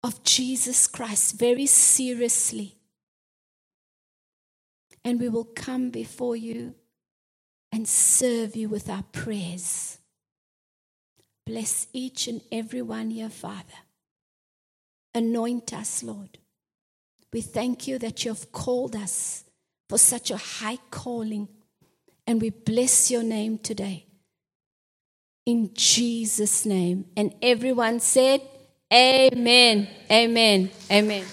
of 0.03 0.23
Jesus 0.25 0.87
Christ 0.87 1.39
very 1.39 1.67
seriously. 1.67 2.77
And 5.05 5.21
we 5.21 5.29
will 5.29 5.45
come 5.45 5.91
before 5.91 6.37
you 6.37 6.75
and 7.71 7.87
serve 7.87 8.57
you 8.57 8.69
with 8.69 8.91
our 8.91 9.05
prayers. 9.13 9.99
Bless 11.45 11.87
each 11.93 12.27
and 12.27 12.41
every 12.51 12.83
one 12.83 13.11
here, 13.11 13.29
Father. 13.29 13.85
Anoint 15.15 15.73
us, 15.73 16.03
Lord. 16.03 16.39
We 17.33 17.41
thank 17.41 17.87
you 17.87 17.99
that 18.01 18.25
you 18.25 18.33
have 18.33 18.51
called 18.51 18.97
us 18.97 19.45
for 19.89 19.99
such 19.99 20.31
a 20.33 20.37
high 20.37 20.79
calling, 20.91 21.49
and 22.27 22.41
we 22.41 22.51
bless 22.51 23.11
your 23.11 23.23
name 23.23 23.59
today 23.59 24.06
in 25.47 25.71
Jesus' 25.73 26.67
name. 26.67 27.07
And 27.17 27.35
everyone 27.41 28.01
said, 28.01 28.43
Amen. 28.93 29.89
Amen. 30.11 30.71
Amen. 30.91 31.25